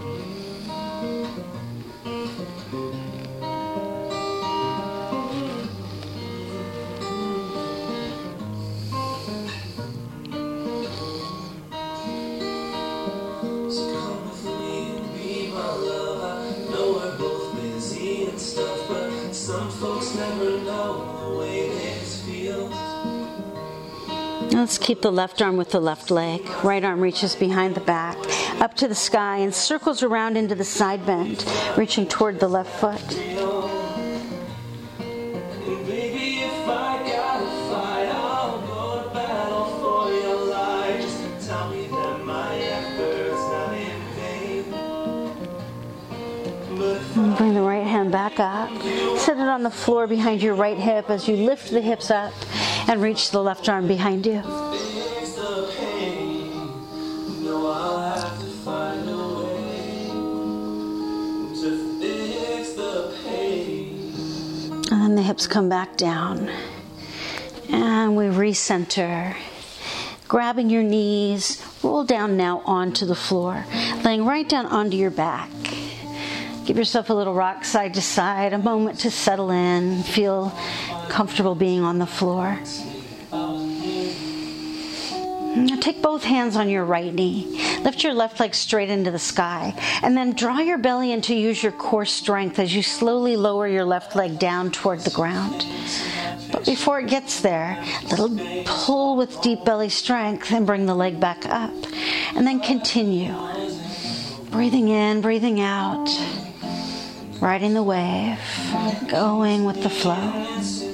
Keep 24.88 25.02
the 25.02 25.12
left 25.12 25.42
arm 25.42 25.58
with 25.58 25.70
the 25.70 25.78
left 25.78 26.10
leg. 26.10 26.40
Right 26.64 26.82
arm 26.82 27.02
reaches 27.02 27.34
behind 27.34 27.74
the 27.74 27.80
back, 27.80 28.16
up 28.58 28.72
to 28.76 28.88
the 28.88 28.94
sky, 28.94 29.36
and 29.36 29.54
circles 29.54 30.02
around 30.02 30.38
into 30.38 30.54
the 30.54 30.64
side 30.64 31.04
bend, 31.04 31.44
reaching 31.76 32.08
toward 32.08 32.40
the 32.40 32.48
left 32.48 32.70
foot. 32.80 32.98
And 32.98 33.46
baby, 35.86 36.40
if 36.40 36.66
I 36.66 37.04
gotta 37.06 37.50
fight, 37.68 38.08
I'll 38.08 38.66
go 38.66 39.02
to 39.02 39.10
battle 39.12 39.66
for 39.78 40.10
your 40.10 40.46
life. 40.46 41.02
Just 41.02 41.46
tell 41.46 41.68
me 41.68 41.86
that 41.88 42.24
my 42.24 42.56
efforts 42.56 43.42
not 43.52 43.74
in 43.74 44.00
vain. 44.16 44.64
But 46.78 46.96
if 46.96 47.14
And 47.14 47.36
Bring 47.36 47.52
the 47.52 47.60
right 47.60 47.86
hand 47.86 48.10
back 48.10 48.40
up. 48.40 48.70
Set 49.18 49.36
it 49.36 49.48
on 49.48 49.62
the 49.62 49.70
floor 49.70 50.06
behind 50.06 50.42
your 50.42 50.54
right 50.54 50.78
hip 50.78 51.10
as 51.10 51.28
you 51.28 51.36
lift 51.36 51.70
the 51.72 51.82
hips 51.82 52.10
up 52.10 52.32
and 52.88 53.02
reach 53.02 53.30
the 53.30 53.42
left 53.42 53.68
arm 53.68 53.86
behind 53.86 54.26
you. 54.26 54.42
And 64.90 65.02
then 65.02 65.14
the 65.14 65.22
hips 65.22 65.46
come 65.46 65.68
back 65.68 65.96
down. 65.98 66.50
And 67.68 68.16
we 68.16 68.24
recenter. 68.24 69.36
Grabbing 70.26 70.70
your 70.70 70.82
knees, 70.82 71.62
roll 71.82 72.04
down 72.04 72.36
now 72.36 72.62
onto 72.64 73.06
the 73.06 73.14
floor, 73.14 73.64
laying 74.04 74.24
right 74.24 74.48
down 74.48 74.66
onto 74.66 74.96
your 74.96 75.10
back. 75.10 75.50
Give 76.66 76.76
yourself 76.76 77.08
a 77.08 77.14
little 77.14 77.32
rock 77.32 77.64
side 77.64 77.94
to 77.94 78.02
side, 78.02 78.52
a 78.52 78.58
moment 78.58 79.00
to 79.00 79.10
settle 79.10 79.50
in, 79.50 80.02
feel 80.02 80.52
comfortable 81.08 81.54
being 81.54 81.82
on 81.82 81.98
the 81.98 82.06
floor. 82.06 82.58
Now 85.56 85.76
take 85.80 86.02
both 86.02 86.22
hands 86.22 86.56
on 86.56 86.68
your 86.68 86.84
right 86.84 87.12
knee. 87.12 87.58
Lift 87.82 88.04
your 88.04 88.14
left 88.14 88.38
leg 88.38 88.54
straight 88.54 88.90
into 88.90 89.10
the 89.10 89.18
sky. 89.18 89.74
And 90.02 90.16
then 90.16 90.32
draw 90.32 90.58
your 90.58 90.78
belly 90.78 91.10
in 91.10 91.20
to 91.22 91.34
use 91.34 91.62
your 91.62 91.72
core 91.72 92.04
strength 92.04 92.58
as 92.58 92.74
you 92.74 92.82
slowly 92.82 93.36
lower 93.36 93.66
your 93.66 93.84
left 93.84 94.14
leg 94.14 94.38
down 94.38 94.70
toward 94.70 95.00
the 95.00 95.10
ground. 95.10 95.66
But 96.52 96.64
before 96.64 97.00
it 97.00 97.08
gets 97.08 97.40
there, 97.40 97.82
little 98.10 98.38
pull 98.64 99.16
with 99.16 99.40
deep 99.42 99.64
belly 99.64 99.88
strength 99.88 100.52
and 100.52 100.66
bring 100.66 100.86
the 100.86 100.94
leg 100.94 101.18
back 101.18 101.44
up. 101.46 101.74
And 102.36 102.46
then 102.46 102.60
continue. 102.60 103.34
Breathing 104.50 104.88
in, 104.88 105.20
breathing 105.20 105.60
out. 105.60 106.08
Riding 107.40 107.74
the 107.74 107.82
wave. 107.82 108.38
Going 109.08 109.64
with 109.64 109.82
the 109.82 109.90
flow. 109.90 110.87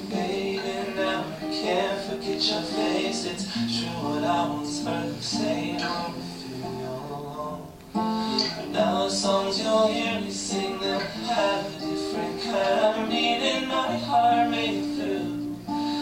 Your 2.50 2.62
face. 2.62 3.24
It's 3.24 3.44
true 3.52 3.88
what 4.04 4.24
I 4.24 4.48
once 4.48 4.84
heard 4.84 5.22
say. 5.22 5.72
With 5.74 6.50
you. 6.50 6.64
But 7.94 8.68
now 8.68 9.04
the 9.04 9.10
songs 9.10 9.60
you'll 9.62 9.88
hear 9.88 10.20
me 10.20 10.30
sing, 10.30 10.78
they'll 10.78 10.98
have 10.98 11.66
a 11.66 11.80
different 11.80 12.42
kind 12.42 13.00
of 13.00 13.08
meaning. 13.08 13.68
My 13.68 13.96
heart 13.96 14.50
made 14.50 14.82
it 14.82 14.96
through. 14.96 15.56
I. 15.68 16.00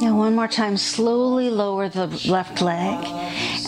Now, 0.00 0.16
one 0.16 0.34
more 0.34 0.48
time, 0.48 0.76
slowly 0.76 1.50
lower 1.50 1.88
the 1.88 2.06
left 2.28 2.60
leg. 2.60 3.04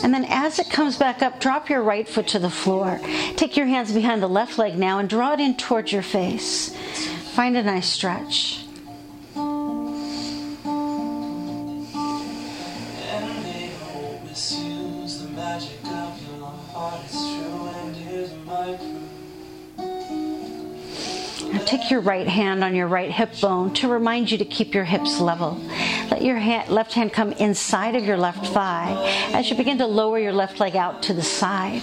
And 0.03 0.13
then, 0.13 0.25
as 0.27 0.59
it 0.59 0.71
comes 0.71 0.97
back 0.97 1.23
up, 1.23 1.41
drop 1.41 1.69
your 1.69 1.83
right 1.83 2.09
foot 2.09 2.29
to 2.29 2.39
the 2.39 2.51
floor. 2.51 3.01
Take 3.37 3.57
your 3.57 3.67
hands 3.67 3.93
behind 3.93 4.23
the 4.23 4.29
left 4.29 4.59
leg 4.59 4.77
now 4.77 4.99
and 4.99 5.09
draw 5.09 5.33
it 5.33 5.41
in 5.41 5.57
towards 5.57 5.93
your 5.93 6.03
face. 6.03 6.75
Find 7.35 7.57
a 7.57 7.63
nice 7.63 7.89
stretch. 7.89 8.63
Now, 21.53 21.65
take 21.65 21.91
your 21.91 22.01
right 22.01 22.27
hand 22.27 22.63
on 22.63 22.75
your 22.75 22.87
right 22.87 23.11
hip 23.11 23.41
bone 23.41 23.73
to 23.75 23.89
remind 23.89 24.31
you 24.31 24.39
to 24.39 24.45
keep 24.45 24.75
your 24.75 24.85
hips 24.85 25.21
level. 25.21 25.61
Let 26.11 26.23
your 26.23 26.37
hand, 26.37 26.69
left 26.71 26.93
hand 26.93 27.13
come 27.13 27.33
inside 27.33 27.97
of 27.97 28.05
your 28.05 28.17
left 28.17 28.47
thigh 28.47 28.95
as 29.33 29.51
you 29.51 29.57
begin 29.57 29.79
to 29.79 29.87
lower 29.87 30.19
your 30.19 30.33
left 30.33 30.61
leg 30.61 30.77
out 30.77 31.03
to 31.05 31.15
the 31.15 31.23
side. 31.23 31.83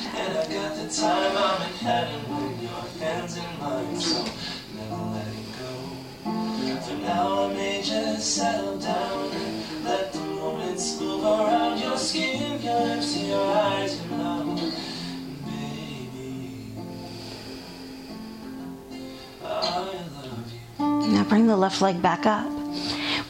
Now 20.79 21.23
bring 21.29 21.47
the 21.47 21.57
left 21.57 21.81
leg 21.81 22.01
back 22.01 22.25
up. 22.25 22.49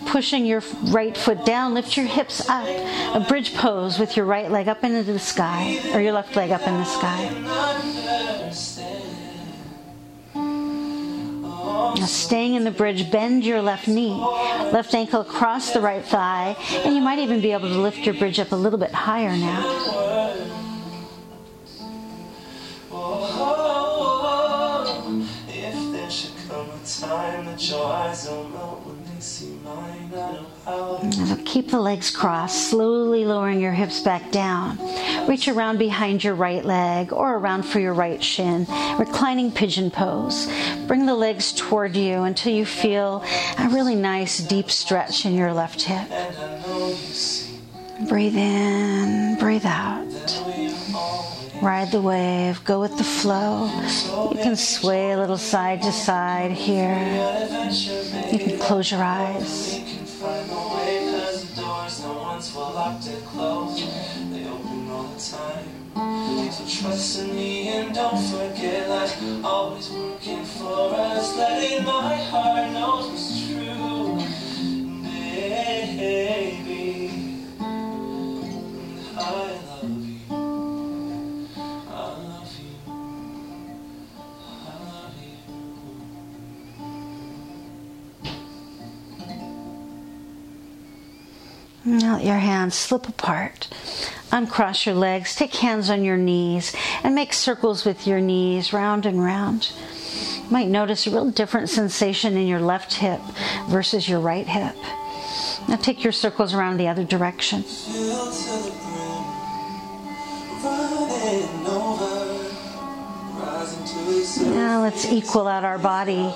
Pushing 0.06 0.46
your 0.46 0.62
right 0.86 1.18
foot 1.18 1.46
down, 1.46 1.74
lift 1.74 1.98
your 1.98 2.06
hips 2.06 2.48
up. 2.50 2.68
A 3.16 3.20
bridge 3.28 3.54
pose 3.56 3.98
with 4.00 4.16
your 4.16 4.26
right 4.26 4.50
leg 4.52 4.68
up 4.68 4.84
into 4.84 5.04
the 5.04 5.20
sky, 5.20 5.80
or 5.94 6.02
your 6.02 6.13
left 6.13 6.36
leg 6.36 6.52
up 6.52 6.62
in 6.68 6.74
the 6.74 6.86
sky. 6.86 7.30
Now, 11.96 12.06
staying 12.06 12.56
in 12.56 12.63
the 12.63 12.72
bridge, 12.72 13.12
bend 13.12 13.46
your 13.46 13.62
left 13.62 13.88
knee, 13.88 14.13
left 14.72 14.94
ankle 14.94 15.22
across 15.22 15.72
the 15.74 15.80
right 15.80 16.04
thigh, 16.04 16.56
and 16.84 16.96
you 16.96 17.02
might 17.02 17.20
even 17.20 17.39
be 17.42 17.52
able 17.52 17.70
to 17.70 17.80
lift 17.80 18.00
your 18.00 18.16
bridge 18.16 18.39
up 18.39 18.52
a 18.52 18.56
little 18.56 18.80
bit 18.80 18.92
higher 18.92 19.36
now. 19.38 19.62
Oh, 22.92 23.63
come 26.50 26.70
a 26.70 26.86
time 26.86 27.46
will 27.46 28.50
melt 28.50 29.03
keep 31.46 31.70
the 31.70 31.80
legs 31.80 32.10
crossed, 32.10 32.70
slowly 32.70 33.26
lowering 33.26 33.60
your 33.60 33.72
hips 33.72 34.02
back 34.02 34.32
down. 34.32 34.78
Reach 35.28 35.48
around 35.48 35.78
behind 35.78 36.24
your 36.24 36.36
right 36.36 36.66
leg 36.66 37.14
or 37.14 37.38
around 37.38 37.64
for 37.64 37.80
your 37.80 37.94
right 37.94 38.24
shin. 38.24 38.66
Reclining 38.98 39.52
pigeon 39.52 39.92
pose. 39.92 40.52
Bring 40.88 41.06
the 41.06 41.16
legs 41.16 41.54
toward 41.54 41.96
you 41.96 42.24
until 42.24 42.54
you 42.54 42.66
feel 42.66 43.24
a 43.60 43.70
really 43.70 43.96
nice 43.96 44.40
deep 44.40 44.70
stretch 44.70 45.26
in 45.26 45.36
your 45.36 45.54
left 45.54 45.82
hip. 45.84 46.10
Breathe 48.10 48.36
in, 48.36 49.38
breathe 49.40 49.66
out. 49.66 50.53
Ride 51.63 51.91
the 51.91 52.02
wave, 52.02 52.62
go 52.65 52.82
with 52.82 52.97
the 52.97 53.06
flow. 53.06 53.71
You 54.32 54.38
can 54.43 54.58
sway 54.58 55.12
a 55.13 55.17
little 55.17 55.38
side 55.38 55.82
to 55.84 55.93
side 55.93 56.52
here. 56.52 56.99
You 58.34 58.38
can 58.38 58.60
close 58.60 58.91
your 58.91 59.02
eyes. 59.02 59.80
So 66.52 66.65
trust 66.67 67.19
in 67.21 67.33
me 67.33 67.69
and 67.69 67.96
don't 67.96 68.21
forget 68.21 68.90
like 68.90 69.15
always 69.46 69.90
working 69.90 70.44
for 70.44 70.94
us. 70.94 71.38
Letting 71.38 71.85
my 71.85 72.15
heart 72.15 72.71
knows 72.73 73.08
what's 73.08 73.48
true. 73.48 74.19
Baby. 75.98 76.83
Now 91.86 92.15
let 92.15 92.25
your 92.25 92.38
hands 92.38 92.75
slip 92.75 93.10
apart. 93.10 93.67
Uncross 94.31 94.86
your 94.86 94.96
legs, 94.96 95.36
take 95.36 95.54
hands 95.56 95.90
on 95.90 96.04
your 96.04 96.17
knees, 96.17 96.73
and 97.04 97.13
make 97.13 97.34
circles 97.34 97.86
with 97.86 98.08
your 98.08 98.21
knees 98.21 98.71
round 98.71 99.06
and 99.06 99.21
round. 99.21 99.71
You 100.38 100.50
might 100.50 100.69
notice 100.69 101.06
a 101.06 101.12
real 101.12 101.29
different 101.29 101.69
sensation 101.69 102.38
in 102.38 102.48
your 102.48 102.62
left 102.62 102.94
hip 102.94 103.19
versus 103.67 104.08
your 104.08 104.21
right 104.21 104.48
hip. 104.48 104.75
Now 105.67 105.75
take 105.75 106.04
your 106.04 106.13
circles 106.13 106.54
around 106.54 106.77
the 106.77 106.88
other 106.88 107.04
direction. 107.04 107.63
Now 114.42 114.81
let's 114.81 115.06
equal 115.06 115.48
out 115.48 115.63
our 115.63 115.77
body. 115.77 116.31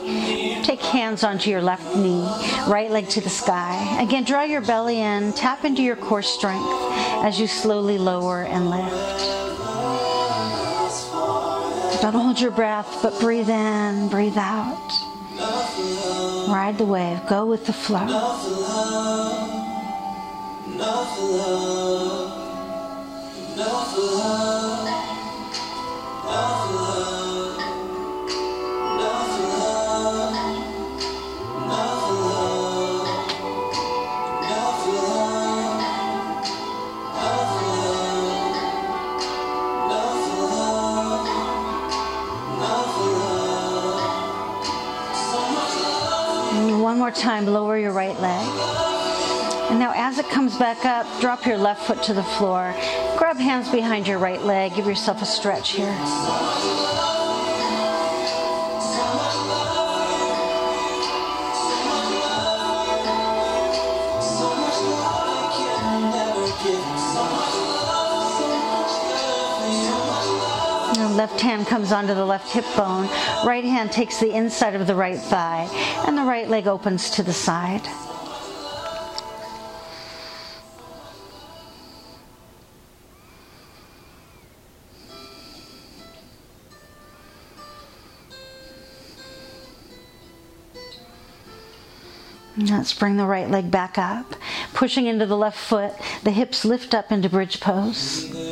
Take 0.64 0.82
hands 0.82 1.24
onto 1.24 1.50
your 1.50 1.62
left 1.62 1.96
knee, 1.96 2.24
right 2.68 2.92
leg 2.92 3.10
to 3.10 3.22
the 3.22 3.30
sky. 3.30 3.98
Again, 4.02 4.24
draw 4.24 4.44
your 4.44 4.62
belly 4.62 5.00
in, 5.00 5.34
tap 5.34 5.66
into 5.66 5.82
your 5.82 5.96
core 5.96 6.22
strength 6.22 6.68
as 7.24 7.40
you 7.40 7.48
slowly 7.48 7.98
lower 7.98 8.44
and 8.44 8.70
lift. 8.70 9.48
Don't 12.02 12.14
hold 12.14 12.40
your 12.40 12.52
breath, 12.52 13.00
but 13.02 13.20
breathe 13.20 13.50
in, 13.50 14.08
breathe 14.10 14.38
out. 14.38 14.92
Ride 16.50 16.78
the 16.78 16.86
wave, 16.86 17.20
go 17.28 17.46
with 17.46 17.66
the 17.66 17.74
flow. 17.74 18.04
Enough 18.04 18.46
love, 18.48 19.50
enough 20.68 21.20
love, 21.20 22.32
enough 23.56 23.98
love, 23.98 24.77
time, 47.28 47.46
lower 47.46 47.78
your 47.78 47.92
right 47.92 48.18
leg. 48.22 48.48
And 49.70 49.78
now, 49.78 49.92
as 49.94 50.18
it 50.18 50.30
comes 50.30 50.58
back 50.58 50.86
up, 50.86 51.06
drop 51.20 51.46
your 51.46 51.58
left 51.58 51.86
foot 51.86 52.02
to 52.04 52.14
the 52.14 52.24
floor. 52.24 52.74
Grab 53.18 53.36
hands 53.36 53.70
behind 53.70 54.08
your 54.08 54.18
right 54.18 54.42
leg. 54.42 54.74
Give 54.76 54.86
yourself 54.86 55.22
a 55.22 55.26
stretch 55.26 55.72
here. 55.72 57.17
Left 71.28 71.42
hand 71.42 71.68
comes 71.68 71.92
onto 71.92 72.14
the 72.14 72.26
left 72.26 72.54
hip 72.54 72.64
bone. 72.78 73.06
Right 73.46 73.66
hand 73.66 73.92
takes 73.92 74.18
the 74.22 74.34
inside 74.34 74.76
of 74.76 74.88
the 74.88 74.96
right 74.96 75.20
thigh. 75.20 75.68
And 76.08 76.18
the 76.18 76.24
right 76.24 76.50
leg 76.50 76.68
opens 76.68 77.10
to 77.12 77.24
the 77.24 77.34
side. 77.34 77.82
Let's 92.58 92.94
bring 92.94 93.18
the 93.18 93.26
right 93.26 93.50
leg 93.50 93.70
back 93.70 93.98
up. 93.98 94.34
Pushing 94.74 95.08
into 95.08 95.26
the 95.26 95.36
left 95.36 95.60
foot, 95.60 95.92
the 96.24 96.32
hips 96.32 96.64
lift 96.64 96.94
up 96.94 97.12
into 97.12 97.28
bridge 97.28 97.60
pose. 97.60 98.47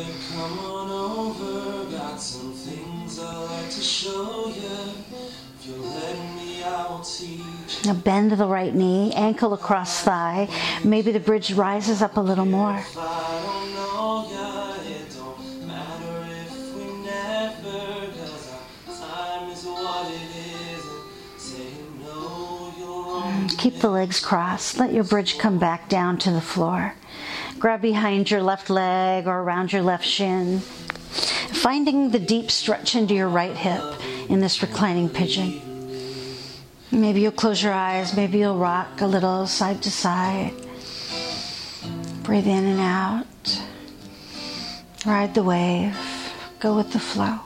Now 7.86 7.94
bend 7.94 8.32
the 8.32 8.48
right 8.48 8.74
knee, 8.74 9.14
ankle 9.14 9.54
across 9.54 10.02
thigh. 10.02 10.50
Maybe 10.84 11.12
the 11.12 11.20
bridge 11.20 11.54
rises 11.54 12.02
up 12.02 12.18
a 12.18 12.20
little 12.20 12.46
more. 12.46 12.80
If 12.80 12.98
I 12.98 13.42
don't 13.44 13.74
know 13.76 14.28
ya, 14.32 14.74
it 14.90 15.14
don't 15.14 15.68
matter 15.68 16.26
if 16.32 16.76
we 16.76 16.86
never. 17.06 18.12
Cause 18.18 18.54
our 18.88 18.96
time 18.96 19.50
is 19.52 19.66
what 19.66 20.12
it 20.12 20.36
is. 20.74 20.84
And 20.84 21.40
saying 21.40 22.00
no, 22.02 22.74
you're 22.80 22.88
wrong. 22.88 23.50
Keep 23.50 23.82
the 23.82 23.90
legs 23.90 24.20
crossed. 24.20 24.80
Let 24.80 24.92
your 24.92 25.04
bridge 25.04 25.38
come 25.38 25.60
back 25.60 25.88
down 25.88 26.18
to 26.20 26.32
the 26.32 26.42
floor. 26.42 26.96
Grab 27.60 27.82
behind 27.82 28.32
your 28.32 28.42
left 28.42 28.72
leg 28.72 29.28
or 29.28 29.42
around 29.42 29.74
your 29.74 29.84
left 29.84 30.06
shin. 30.06 30.60
Finding 30.60 32.10
the 32.10 32.20
deep 32.20 32.50
stretch 32.50 32.96
into 32.96 33.14
your 33.14 33.30
right 33.30 33.56
hip 33.56 33.84
in 34.28 34.40
this 34.40 34.64
reclining 34.64 35.08
pigeon. 35.08 35.62
Maybe 36.92 37.22
you'll 37.22 37.32
close 37.32 37.62
your 37.62 37.74
eyes. 37.74 38.16
Maybe 38.16 38.40
you'll 38.40 38.58
rock 38.58 39.02
a 39.02 39.08
little 39.08 39.48
side 39.48 39.82
to 39.84 39.92
side. 39.92 40.54
Breathe 42.24 42.48
in 42.48 42.66
and 42.66 42.80
out. 42.80 43.62
Ride 45.06 45.34
the 45.34 45.44
wave. 45.44 45.98
Go 46.60 46.76
with 46.76 46.92
the 46.94 47.00
flow. 47.00 47.45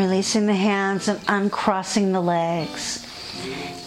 Releasing 0.00 0.46
the 0.46 0.54
hands 0.54 1.08
and 1.08 1.20
uncrossing 1.28 2.12
the 2.12 2.22
legs. 2.22 3.06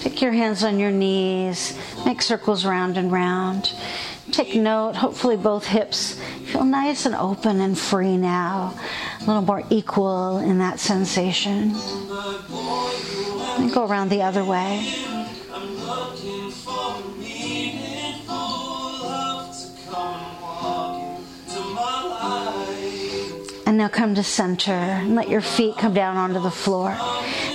Take 0.01 0.21
your 0.21 0.31
hands 0.31 0.63
on 0.63 0.77
your 0.77 0.91
knees. 0.91 1.75
Make 2.05 2.21
circles 2.21 2.67
round 2.67 2.97
and 2.97 3.11
round. 3.11 3.73
Take 4.31 4.53
note, 4.55 4.95
hopefully, 4.95 5.37
both 5.37 5.65
hips 5.65 6.13
feel 6.45 6.65
nice 6.65 7.07
and 7.07 7.15
open 7.15 7.61
and 7.61 7.75
free 7.75 8.15
now. 8.15 8.79
A 9.21 9.25
little 9.25 9.41
more 9.41 9.63
equal 9.71 10.37
in 10.37 10.59
that 10.59 10.79
sensation. 10.79 11.71
And 13.57 13.73
go 13.73 13.87
around 13.87 14.09
the 14.09 14.21
other 14.21 14.45
way. 14.45 14.85
I'm 15.51 15.75
looking 15.79 16.51
for 16.51 17.01
meaningful 17.17 18.35
love 18.35 19.49
to 19.57 19.91
come 19.91 20.32
And 23.73 23.79
now 23.79 23.87
come 23.87 24.13
to 24.13 24.21
center 24.21 24.71
and 24.71 25.15
let 25.15 25.29
your 25.29 25.41
feet 25.41 25.77
come 25.79 25.95
down 25.95 26.15
onto 26.15 26.39
the 26.39 26.51
floor. 26.51 26.95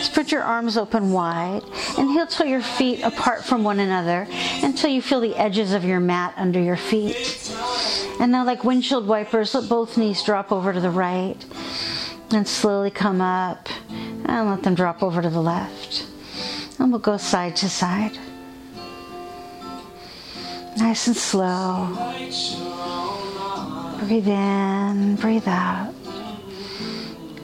Spread 0.00 0.32
your 0.32 0.42
arms 0.42 0.76
open 0.76 1.12
wide 1.12 1.62
and 1.96 2.10
heel 2.10 2.26
toe 2.26 2.42
your 2.42 2.60
feet 2.60 3.04
apart 3.04 3.44
from 3.44 3.62
one 3.62 3.78
another 3.78 4.26
until 4.64 4.90
you 4.90 5.00
feel 5.00 5.20
the 5.20 5.36
edges 5.36 5.72
of 5.72 5.84
your 5.84 6.00
mat 6.00 6.34
under 6.36 6.60
your 6.60 6.76
feet. 6.76 7.54
And 8.18 8.32
now, 8.32 8.44
like 8.44 8.64
windshield 8.64 9.06
wipers, 9.06 9.54
let 9.54 9.68
both 9.68 9.96
knees 9.96 10.20
drop 10.24 10.50
over 10.50 10.72
to 10.72 10.80
the 10.80 10.90
right 10.90 11.36
and 12.32 12.48
slowly 12.48 12.90
come 12.90 13.20
up 13.20 13.68
and 13.88 14.50
let 14.50 14.64
them 14.64 14.74
drop 14.74 15.04
over 15.04 15.22
to 15.22 15.30
the 15.30 15.40
left. 15.40 16.04
And 16.80 16.90
we'll 16.90 16.98
go 16.98 17.16
side 17.16 17.54
to 17.58 17.68
side. 17.68 18.18
Nice 20.78 21.06
and 21.06 21.16
slow. 21.16 21.94
Breathe 24.00 24.26
in, 24.26 25.14
breathe 25.14 25.46
out. 25.46 25.94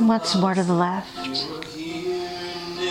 Once 0.00 0.36
more 0.36 0.54
to 0.54 0.62
the 0.62 0.72
left. 0.72 1.46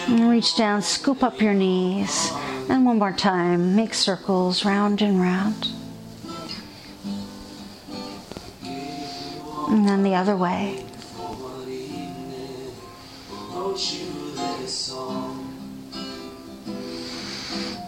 And 0.08 0.30
reach 0.30 0.56
down, 0.56 0.82
scoop 0.82 1.24
up 1.24 1.42
your 1.42 1.54
knees. 1.54 2.32
And 2.70 2.86
one 2.86 3.00
more 3.00 3.14
time, 3.14 3.76
make 3.76 3.94
circles 3.94 4.66
round 4.66 5.02
and 5.02 5.22
round. 5.22 5.68
And 9.70 9.88
then 9.88 10.04
the 10.04 10.16
other 10.16 10.36
way. 10.36 10.84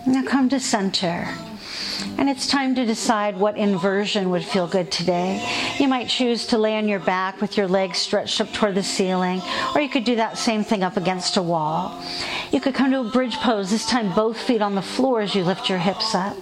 Now 0.06 0.24
come 0.26 0.50
to 0.50 0.60
center. 0.60 1.28
And 2.20 2.30
it's 2.30 2.48
time 2.48 2.76
to 2.76 2.86
decide 2.86 3.38
what 3.38 3.56
inversion 3.56 4.30
would 4.32 4.44
feel 4.44 4.68
good 4.68 4.92
today. 4.92 5.42
You 5.80 5.88
might 5.88 6.10
choose 6.10 6.46
to 6.48 6.58
lay 6.58 6.78
on 6.78 6.90
your 6.90 7.00
back 7.00 7.40
with 7.40 7.56
your 7.56 7.70
legs 7.70 7.98
stretched 7.98 8.42
up 8.42 8.52
toward 8.52 8.76
the 8.76 8.84
ceiling, 8.84 9.42
or 9.74 9.80
you 9.80 9.88
could 9.88 10.04
do 10.04 10.18
that 10.18 10.38
same 10.38 10.66
thing 10.66 10.84
up 10.84 10.98
against 10.98 11.38
a 11.38 11.42
wall. 11.42 12.04
You 12.52 12.60
could 12.60 12.74
come 12.74 12.92
to 12.92 13.00
a 13.00 13.10
bridge 13.10 13.38
pose, 13.38 13.72
this 13.72 13.86
time 13.86 14.14
both 14.14 14.38
feet 14.38 14.62
on 14.62 14.76
the 14.76 14.82
floor 14.82 15.22
as 15.22 15.34
you 15.34 15.46
lift 15.46 15.70
your 15.70 15.78
hips 15.78 16.14
up. 16.14 16.36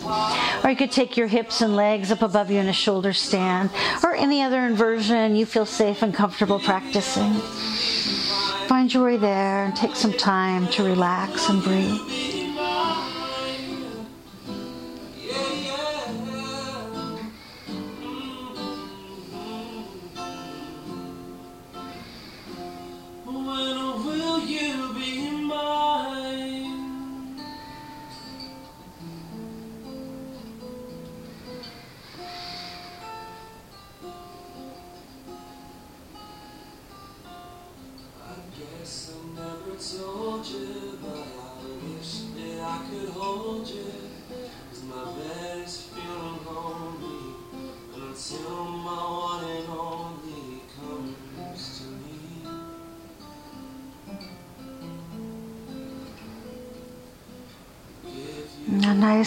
Or 0.65 0.71
you 0.71 0.75
could 0.75 0.91
take 0.91 1.15
your 1.15 1.28
hips 1.28 1.61
and 1.61 1.75
legs 1.75 2.11
up 2.11 2.23
above 2.23 2.49
you 2.49 2.59
in 2.59 2.69
a 2.69 2.73
shoulder 2.73 3.13
stand, 3.13 3.69
or 4.03 4.15
any 4.15 4.41
other 4.41 4.65
inversion 4.65 5.36
you 5.36 5.45
feel 5.45 5.67
safe 5.67 6.01
and 6.01 6.11
comfortable 6.11 6.59
practicing. 6.59 7.34
Find 8.67 8.91
your 8.91 9.03
way 9.03 9.17
there 9.17 9.65
and 9.65 9.75
take 9.75 9.95
some 9.95 10.13
time 10.13 10.67
to 10.69 10.84
relax 10.84 11.49
and 11.49 11.61
breathe. 11.61 12.16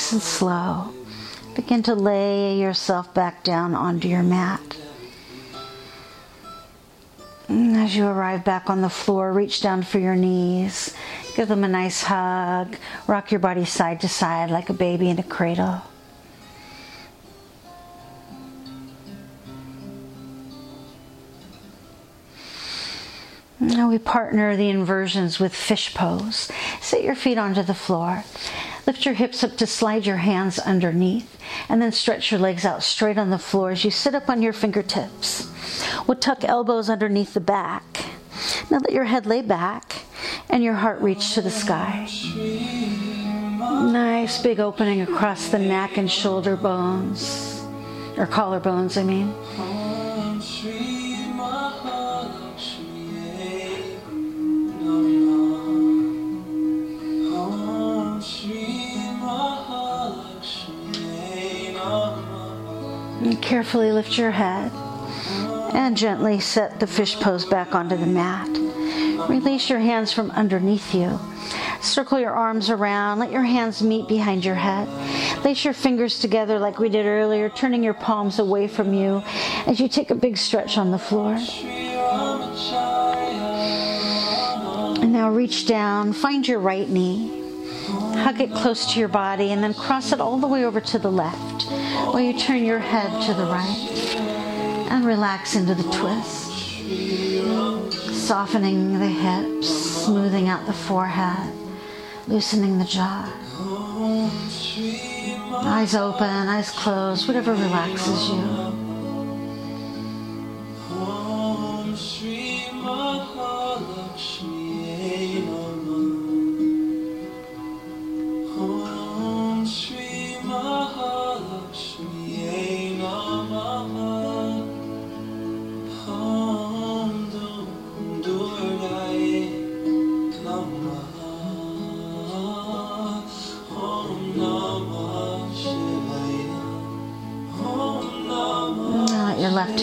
Nice 0.01 0.13
and 0.13 0.23
slow, 0.23 0.95
begin 1.55 1.83
to 1.83 1.95
lay 1.95 2.59
yourself 2.59 3.13
back 3.13 3.45
down 3.45 3.75
onto 3.75 4.09
your 4.09 4.23
mat. 4.23 4.79
And 7.49 7.77
as 7.77 7.95
you 7.95 8.07
arrive 8.07 8.43
back 8.43 8.71
on 8.71 8.81
the 8.81 8.89
floor, 8.89 9.31
reach 9.31 9.61
down 9.61 9.83
for 9.83 9.99
your 9.99 10.17
knees, 10.17 10.97
give 11.37 11.49
them 11.49 11.65
a 11.65 11.69
nice 11.69 12.03
hug, 12.03 12.77
rock 13.07 13.31
your 13.31 13.41
body 13.41 13.67
side 13.67 14.01
to 14.01 14.09
side 14.09 14.51
like 14.51 14.71
a 14.71 14.73
baby 14.73 15.11
in 15.11 15.19
a 15.19 15.23
cradle. 15.23 15.83
Now 23.61 23.91
we 23.91 23.99
partner 23.99 24.57
the 24.57 24.71
inversions 24.71 25.39
with 25.39 25.55
fish 25.55 25.93
pose. 25.93 26.51
Sit 26.81 27.05
your 27.05 27.15
feet 27.15 27.37
onto 27.37 27.63
the 27.63 27.75
floor. 27.75 28.25
Lift 28.87 29.05
your 29.05 29.15
hips 29.15 29.45
up 29.45 29.57
to 29.59 29.67
slide 29.67 30.07
your 30.07 30.17
hands 30.17 30.59
underneath, 30.59 31.39
and 31.69 31.81
then 31.81 31.93
stretch 31.93 32.31
your 32.31 32.41
legs 32.41 32.65
out 32.65 32.83
straight 32.83 33.19
on 33.19 33.31
the 33.31 33.39
floor 33.39 33.71
as 33.71 33.85
you 33.85 33.91
sit 33.91 34.15
up 34.15 34.29
on 34.29 34.43
your 34.43 34.53
fingertips. 34.53 35.51
We'll 36.07 36.19
tuck 36.19 36.45
elbows 36.45 36.91
underneath 36.91 37.35
the 37.35 37.41
back. 37.41 38.07
Now 38.71 38.79
let 38.79 38.93
your 38.93 39.05
head 39.05 39.27
lay 39.27 39.43
back 39.43 40.03
and 40.49 40.63
your 40.63 40.75
heart 40.75 41.01
reach 41.01 41.35
to 41.35 41.43
the 41.43 41.51
sky. 41.51 42.09
Nice 43.59 44.43
big 44.43 44.61
opening 44.61 45.03
across 45.03 45.49
the 45.49 45.59
neck 45.59 45.97
and 45.97 46.11
shoulder 46.11 46.57
bones, 46.57 47.63
or 48.17 48.27
collarbones, 48.27 48.97
I 48.99 49.03
mean. 49.03 49.80
Carefully 63.51 63.91
lift 63.91 64.17
your 64.17 64.31
head 64.31 64.71
and 65.75 65.97
gently 65.97 66.39
set 66.39 66.79
the 66.79 66.87
fish 66.87 67.17
pose 67.17 67.45
back 67.45 67.75
onto 67.75 67.97
the 67.97 68.07
mat. 68.07 68.49
Release 69.29 69.69
your 69.69 69.81
hands 69.81 70.13
from 70.13 70.31
underneath 70.31 70.95
you. 70.95 71.19
Circle 71.81 72.21
your 72.21 72.31
arms 72.31 72.71
around. 72.71 73.19
Let 73.19 73.33
your 73.33 73.43
hands 73.43 73.83
meet 73.83 74.07
behind 74.07 74.45
your 74.45 74.55
head. 74.55 74.87
Lace 75.45 75.65
your 75.65 75.75
fingers 75.75 76.21
together 76.21 76.61
like 76.61 76.79
we 76.79 76.89
did 76.89 77.07
earlier, 77.07 77.49
turning 77.49 77.83
your 77.83 77.95
palms 77.95 78.39
away 78.39 78.69
from 78.69 78.95
you 78.95 79.21
as 79.67 79.81
you 79.81 79.89
take 79.89 80.13
a 80.13 80.15
big 80.15 80.37
stretch 80.37 80.79
on 80.79 80.93
the 80.93 80.99
floor. 80.99 81.35
And 85.03 85.13
now 85.13 85.29
reach 85.29 85.67
down, 85.67 86.13
find 86.13 86.47
your 86.47 86.61
right 86.61 86.89
knee. 86.89 87.43
Hug 88.15 88.41
it 88.41 88.53
close 88.53 88.93
to 88.93 89.01
your 89.01 89.09
body 89.09 89.51
and 89.51 89.61
then 89.61 89.75
cross 89.75 90.13
it 90.13 90.21
all 90.21 90.39
the 90.39 90.47
way 90.47 90.65
over 90.65 90.81
to 90.81 91.01
the 91.01 91.11
left 91.11 91.67
while 92.13 92.21
you 92.21 92.37
turn 92.37 92.65
your 92.65 92.81
head 92.81 93.23
to 93.23 93.35
the 93.35 93.45
right 93.45 94.17
and 94.91 95.07
relax 95.07 95.55
into 95.55 95.75
the 95.77 95.85
twist. 95.85 96.51
Softening 98.13 98.99
the 98.99 99.07
hips, 99.07 99.69
smoothing 99.69 100.49
out 100.49 100.67
the 100.67 100.73
forehead, 100.73 101.53
loosening 102.27 102.79
the 102.79 102.85
jaw. 102.85 103.33
Eyes 105.63 105.95
open, 105.95 106.49
eyes 106.49 106.71
closed, 106.71 107.29
whatever 107.29 107.53
relaxes 107.53 108.31
you. 108.31 108.80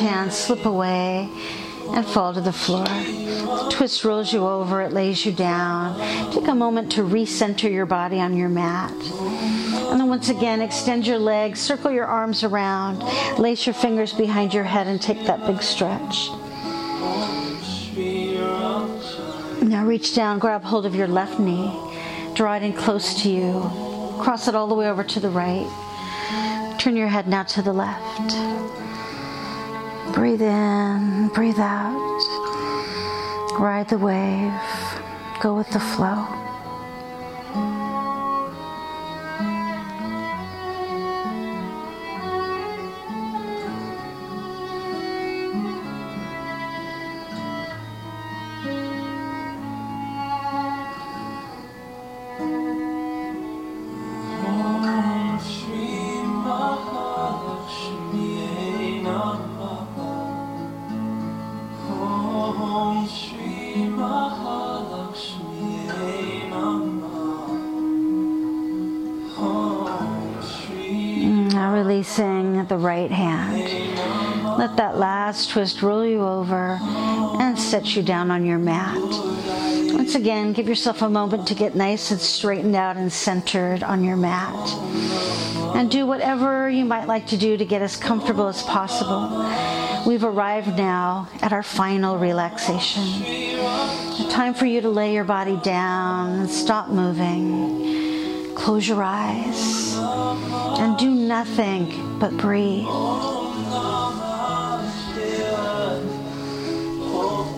Your 0.08 0.16
left 0.16 0.20
hand 0.20 0.34
slip 0.34 0.66
away 0.66 1.30
and 1.90 2.06
fall 2.06 2.34
to 2.34 2.42
the 2.42 2.52
floor. 2.52 2.86
The 2.86 3.70
twist 3.72 4.04
rolls 4.04 4.34
you 4.34 4.46
over, 4.46 4.82
it 4.82 4.92
lays 4.92 5.26
you 5.26 5.32
down. 5.32 6.00
Take 6.32 6.48
a 6.48 6.56
moment 6.56 6.92
to 6.94 7.02
recenter 7.02 7.72
your 7.72 7.86
body 7.86 8.20
on 8.20 8.36
your 8.36 8.50
mat. 8.50 8.92
And 8.92 10.00
then 10.00 10.10
once 10.10 10.30
again, 10.30 10.62
extend 10.62 11.08
your 11.08 11.20
legs, 11.20 11.60
circle 11.60 11.92
your 11.92 12.06
arms 12.06 12.44
around, 12.44 13.04
lace 13.40 13.66
your 13.66 13.74
fingers 13.74 14.14
behind 14.14 14.54
your 14.54 14.66
head, 14.66 14.88
and 14.88 15.02
take 15.02 15.26
that 15.26 15.46
big 15.48 15.62
stretch. 15.64 16.30
Now 19.64 19.86
reach 19.86 20.14
down, 20.14 20.40
grab 20.40 20.64
hold 20.64 20.86
of 20.86 20.96
your 20.96 21.08
left 21.08 21.40
knee, 21.40 21.72
draw 22.34 22.56
it 22.56 22.64
in 22.64 22.74
close 22.74 23.22
to 23.24 23.30
you, 23.30 23.70
cross 24.22 24.48
it 24.48 24.56
all 24.56 24.68
the 24.68 24.76
way 24.76 24.90
over 24.90 25.04
to 25.04 25.20
the 25.20 25.30
right. 25.30 25.68
Turn 26.80 26.96
your 26.96 27.08
head 27.08 27.28
now 27.28 27.44
to 27.44 27.62
the 27.62 27.74
left. 27.74 28.87
Breathe 30.14 30.42
in, 30.42 31.30
breathe 31.30 31.60
out. 31.60 31.94
Ride 33.60 33.88
the 33.90 33.98
wave, 33.98 34.54
go 35.42 35.56
with 35.56 35.70
the 35.72 35.80
flow. 35.80 36.47
Twist 75.46 75.82
roll 75.82 76.06
you 76.06 76.24
over 76.24 76.80
and 76.82 77.60
set 77.60 77.96
you 77.96 78.02
down 78.02 78.32
on 78.32 78.46
your 78.46 78.58
mat. 78.58 78.98
Once 79.94 80.16
again, 80.16 80.54
give 80.54 80.68
yourself 80.68 81.02
a 81.02 81.10
moment 81.10 81.48
to 81.48 81.54
get 81.54 81.76
nice 81.76 82.12
and 82.12 82.20
straightened 82.20 82.76
out 82.76 82.98
and 82.98 83.12
centered 83.12 83.84
on 83.84 84.04
your 84.04 84.16
mat. 84.16 84.56
And 85.76 85.92
do 85.92 86.06
whatever 86.06 86.70
you 86.70 86.86
might 86.86 87.08
like 87.08 87.28
to 87.28 87.38
do 87.38 87.58
to 87.58 87.66
get 87.66 87.82
as 87.82 87.98
comfortable 87.98 88.48
as 88.48 88.64
possible. 88.64 89.46
We've 90.08 90.24
arrived 90.24 90.78
now 90.78 91.28
at 91.42 91.52
our 91.52 91.64
final 91.64 92.18
relaxation. 92.18 93.04
time 94.30 94.54
for 94.54 94.66
you 94.66 94.82
to 94.82 94.90
lay 94.90 95.14
your 95.14 95.26
body 95.26 95.58
down 95.58 96.40
and 96.40 96.50
stop 96.50 96.90
moving. 96.90 98.56
Close 98.56 98.88
your 98.88 99.04
eyes 99.04 99.96
and 100.80 100.98
do 100.98 101.12
nothing 101.12 102.18
but 102.20 102.36
breathe. 102.38 103.37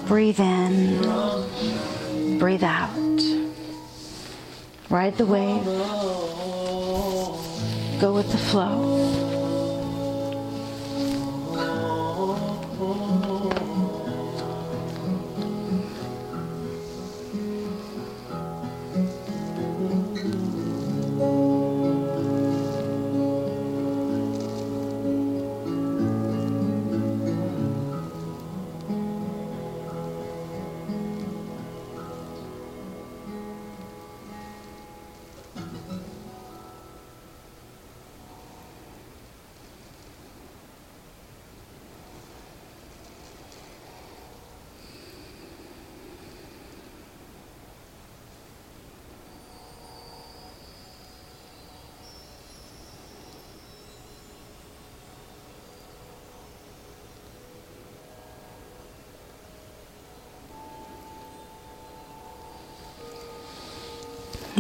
Breathe 0.10 0.40
in, 0.40 2.40
breathe 2.40 2.64
out. 2.64 2.90
Ride 4.90 5.16
the 5.20 5.26
wave, 5.28 5.64
go 8.02 8.16
with 8.16 8.32
the 8.32 8.40
flow. 8.40 9.29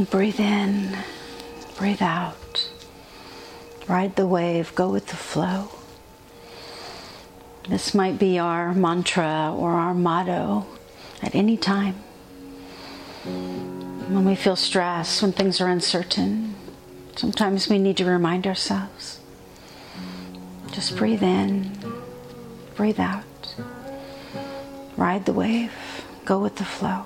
Breathe 0.09 0.39
in, 0.39 0.97
breathe 1.77 2.01
out. 2.01 2.67
Ride 3.87 4.15
the 4.15 4.25
wave, 4.25 4.73
go 4.73 4.89
with 4.89 5.07
the 5.07 5.15
flow. 5.15 5.69
This 7.67 7.93
might 7.93 8.17
be 8.17 8.39
our 8.39 8.73
mantra 8.73 9.53
or 9.55 9.73
our 9.73 9.93
motto 9.93 10.65
at 11.21 11.35
any 11.35 11.57
time. 11.57 11.93
When 13.23 14.25
we 14.25 14.33
feel 14.33 14.55
stress, 14.55 15.21
when 15.21 15.31
things 15.31 15.61
are 15.61 15.67
uncertain, 15.67 16.55
sometimes 17.15 17.69
we 17.69 17.77
need 17.77 17.97
to 17.97 18.05
remind 18.05 18.47
ourselves 18.47 19.19
just 20.71 20.95
breathe 20.95 21.23
in, 21.23 21.77
breathe 22.75 22.99
out. 22.99 23.23
Ride 24.97 25.25
the 25.25 25.33
wave, 25.33 25.71
go 26.25 26.39
with 26.39 26.55
the 26.55 26.65
flow. 26.65 27.05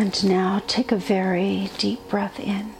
And 0.00 0.24
now 0.24 0.62
take 0.66 0.92
a 0.92 0.96
very 0.96 1.68
deep 1.76 2.08
breath 2.08 2.40
in. 2.40 2.72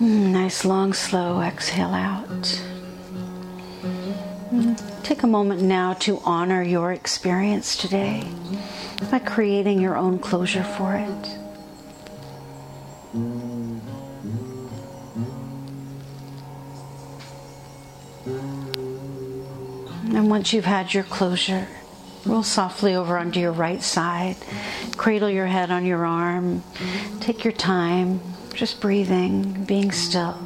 Mm, 0.00 0.32
nice, 0.32 0.64
long, 0.64 0.94
slow 0.94 1.42
exhale 1.42 1.92
out. 1.92 2.62
Mm, 4.50 5.02
take 5.02 5.24
a 5.24 5.26
moment 5.26 5.60
now 5.60 5.92
to 6.04 6.20
honor 6.24 6.62
your 6.62 6.90
experience 6.90 7.76
today 7.76 8.24
by 9.10 9.18
creating 9.18 9.78
your 9.78 9.94
own 9.94 10.18
closure 10.18 10.64
for 10.64 10.94
it. 10.94 11.38
And 20.16 20.30
once 20.30 20.54
you've 20.54 20.64
had 20.64 20.94
your 20.94 21.04
closure, 21.04 21.68
Roll 22.24 22.42
softly 22.42 22.94
over 22.94 23.18
onto 23.18 23.40
your 23.40 23.52
right 23.52 23.82
side. 23.82 24.36
Cradle 24.96 25.28
your 25.28 25.46
head 25.46 25.70
on 25.70 25.84
your 25.84 26.06
arm. 26.06 26.62
Take 27.20 27.44
your 27.44 27.52
time, 27.52 28.20
just 28.54 28.80
breathing, 28.80 29.64
being 29.64 29.90
still. 29.90 30.38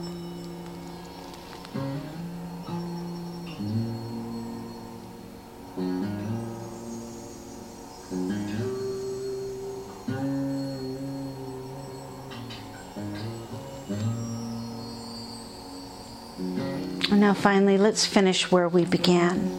Now, 17.12 17.34
finally, 17.34 17.76
let's 17.76 18.06
finish 18.06 18.52
where 18.52 18.68
we 18.68 18.84
began. 18.84 19.55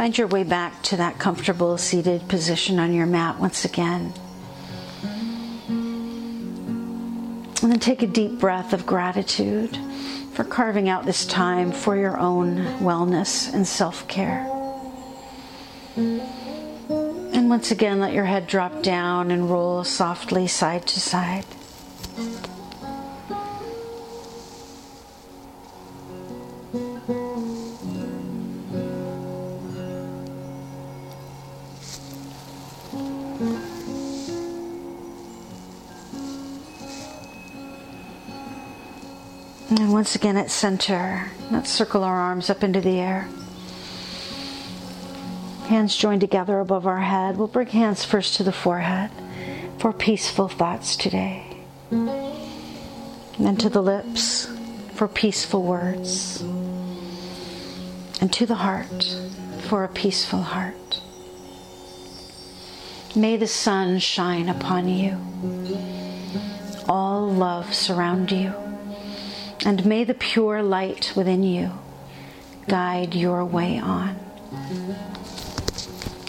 Find 0.00 0.16
your 0.16 0.28
way 0.28 0.44
back 0.44 0.82
to 0.84 0.96
that 0.96 1.18
comfortable 1.18 1.76
seated 1.76 2.26
position 2.26 2.78
on 2.78 2.94
your 2.94 3.04
mat 3.04 3.38
once 3.38 3.66
again. 3.66 4.14
And 5.68 7.44
then 7.60 7.78
take 7.80 8.00
a 8.00 8.06
deep 8.06 8.40
breath 8.40 8.72
of 8.72 8.86
gratitude 8.86 9.78
for 10.32 10.42
carving 10.42 10.88
out 10.88 11.04
this 11.04 11.26
time 11.26 11.70
for 11.70 11.98
your 11.98 12.18
own 12.18 12.64
wellness 12.78 13.52
and 13.52 13.66
self 13.66 14.08
care. 14.08 14.50
And 15.96 17.50
once 17.50 17.70
again, 17.70 18.00
let 18.00 18.14
your 18.14 18.24
head 18.24 18.46
drop 18.46 18.82
down 18.82 19.30
and 19.30 19.50
roll 19.50 19.84
softly 19.84 20.46
side 20.46 20.86
to 20.86 20.98
side. 20.98 21.44
Once 40.10 40.16
again 40.16 40.36
at 40.36 40.50
center, 40.50 41.30
let's 41.52 41.70
circle 41.70 42.02
our 42.02 42.16
arms 42.16 42.50
up 42.50 42.64
into 42.64 42.80
the 42.80 42.98
air. 42.98 43.28
Hands 45.68 45.96
joined 45.96 46.20
together 46.20 46.58
above 46.58 46.84
our 46.84 46.98
head. 46.98 47.36
We'll 47.36 47.46
bring 47.46 47.68
hands 47.68 48.04
first 48.04 48.34
to 48.34 48.42
the 48.42 48.50
forehead 48.50 49.12
for 49.78 49.92
peaceful 49.92 50.48
thoughts 50.48 50.96
today. 50.96 51.44
And 51.92 52.08
then 53.38 53.56
to 53.58 53.68
the 53.68 53.80
lips 53.80 54.48
for 54.94 55.06
peaceful 55.06 55.62
words. 55.62 56.40
And 58.20 58.32
to 58.32 58.46
the 58.46 58.56
heart 58.56 59.16
for 59.68 59.84
a 59.84 59.88
peaceful 59.88 60.42
heart. 60.42 61.00
May 63.14 63.36
the 63.36 63.46
sun 63.46 64.00
shine 64.00 64.48
upon 64.48 64.88
you. 64.88 65.16
All 66.88 67.32
love 67.32 67.72
surround 67.72 68.32
you 68.32 68.69
and 69.64 69.84
may 69.84 70.04
the 70.04 70.14
pure 70.14 70.62
light 70.62 71.12
within 71.16 71.42
you 71.42 71.70
guide 72.68 73.14
your 73.14 73.44
way 73.44 73.78
on. 73.78 74.16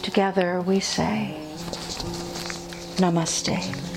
Together 0.02 0.62
we 0.62 0.80
say, 0.80 1.38
Namaste. 2.98 3.91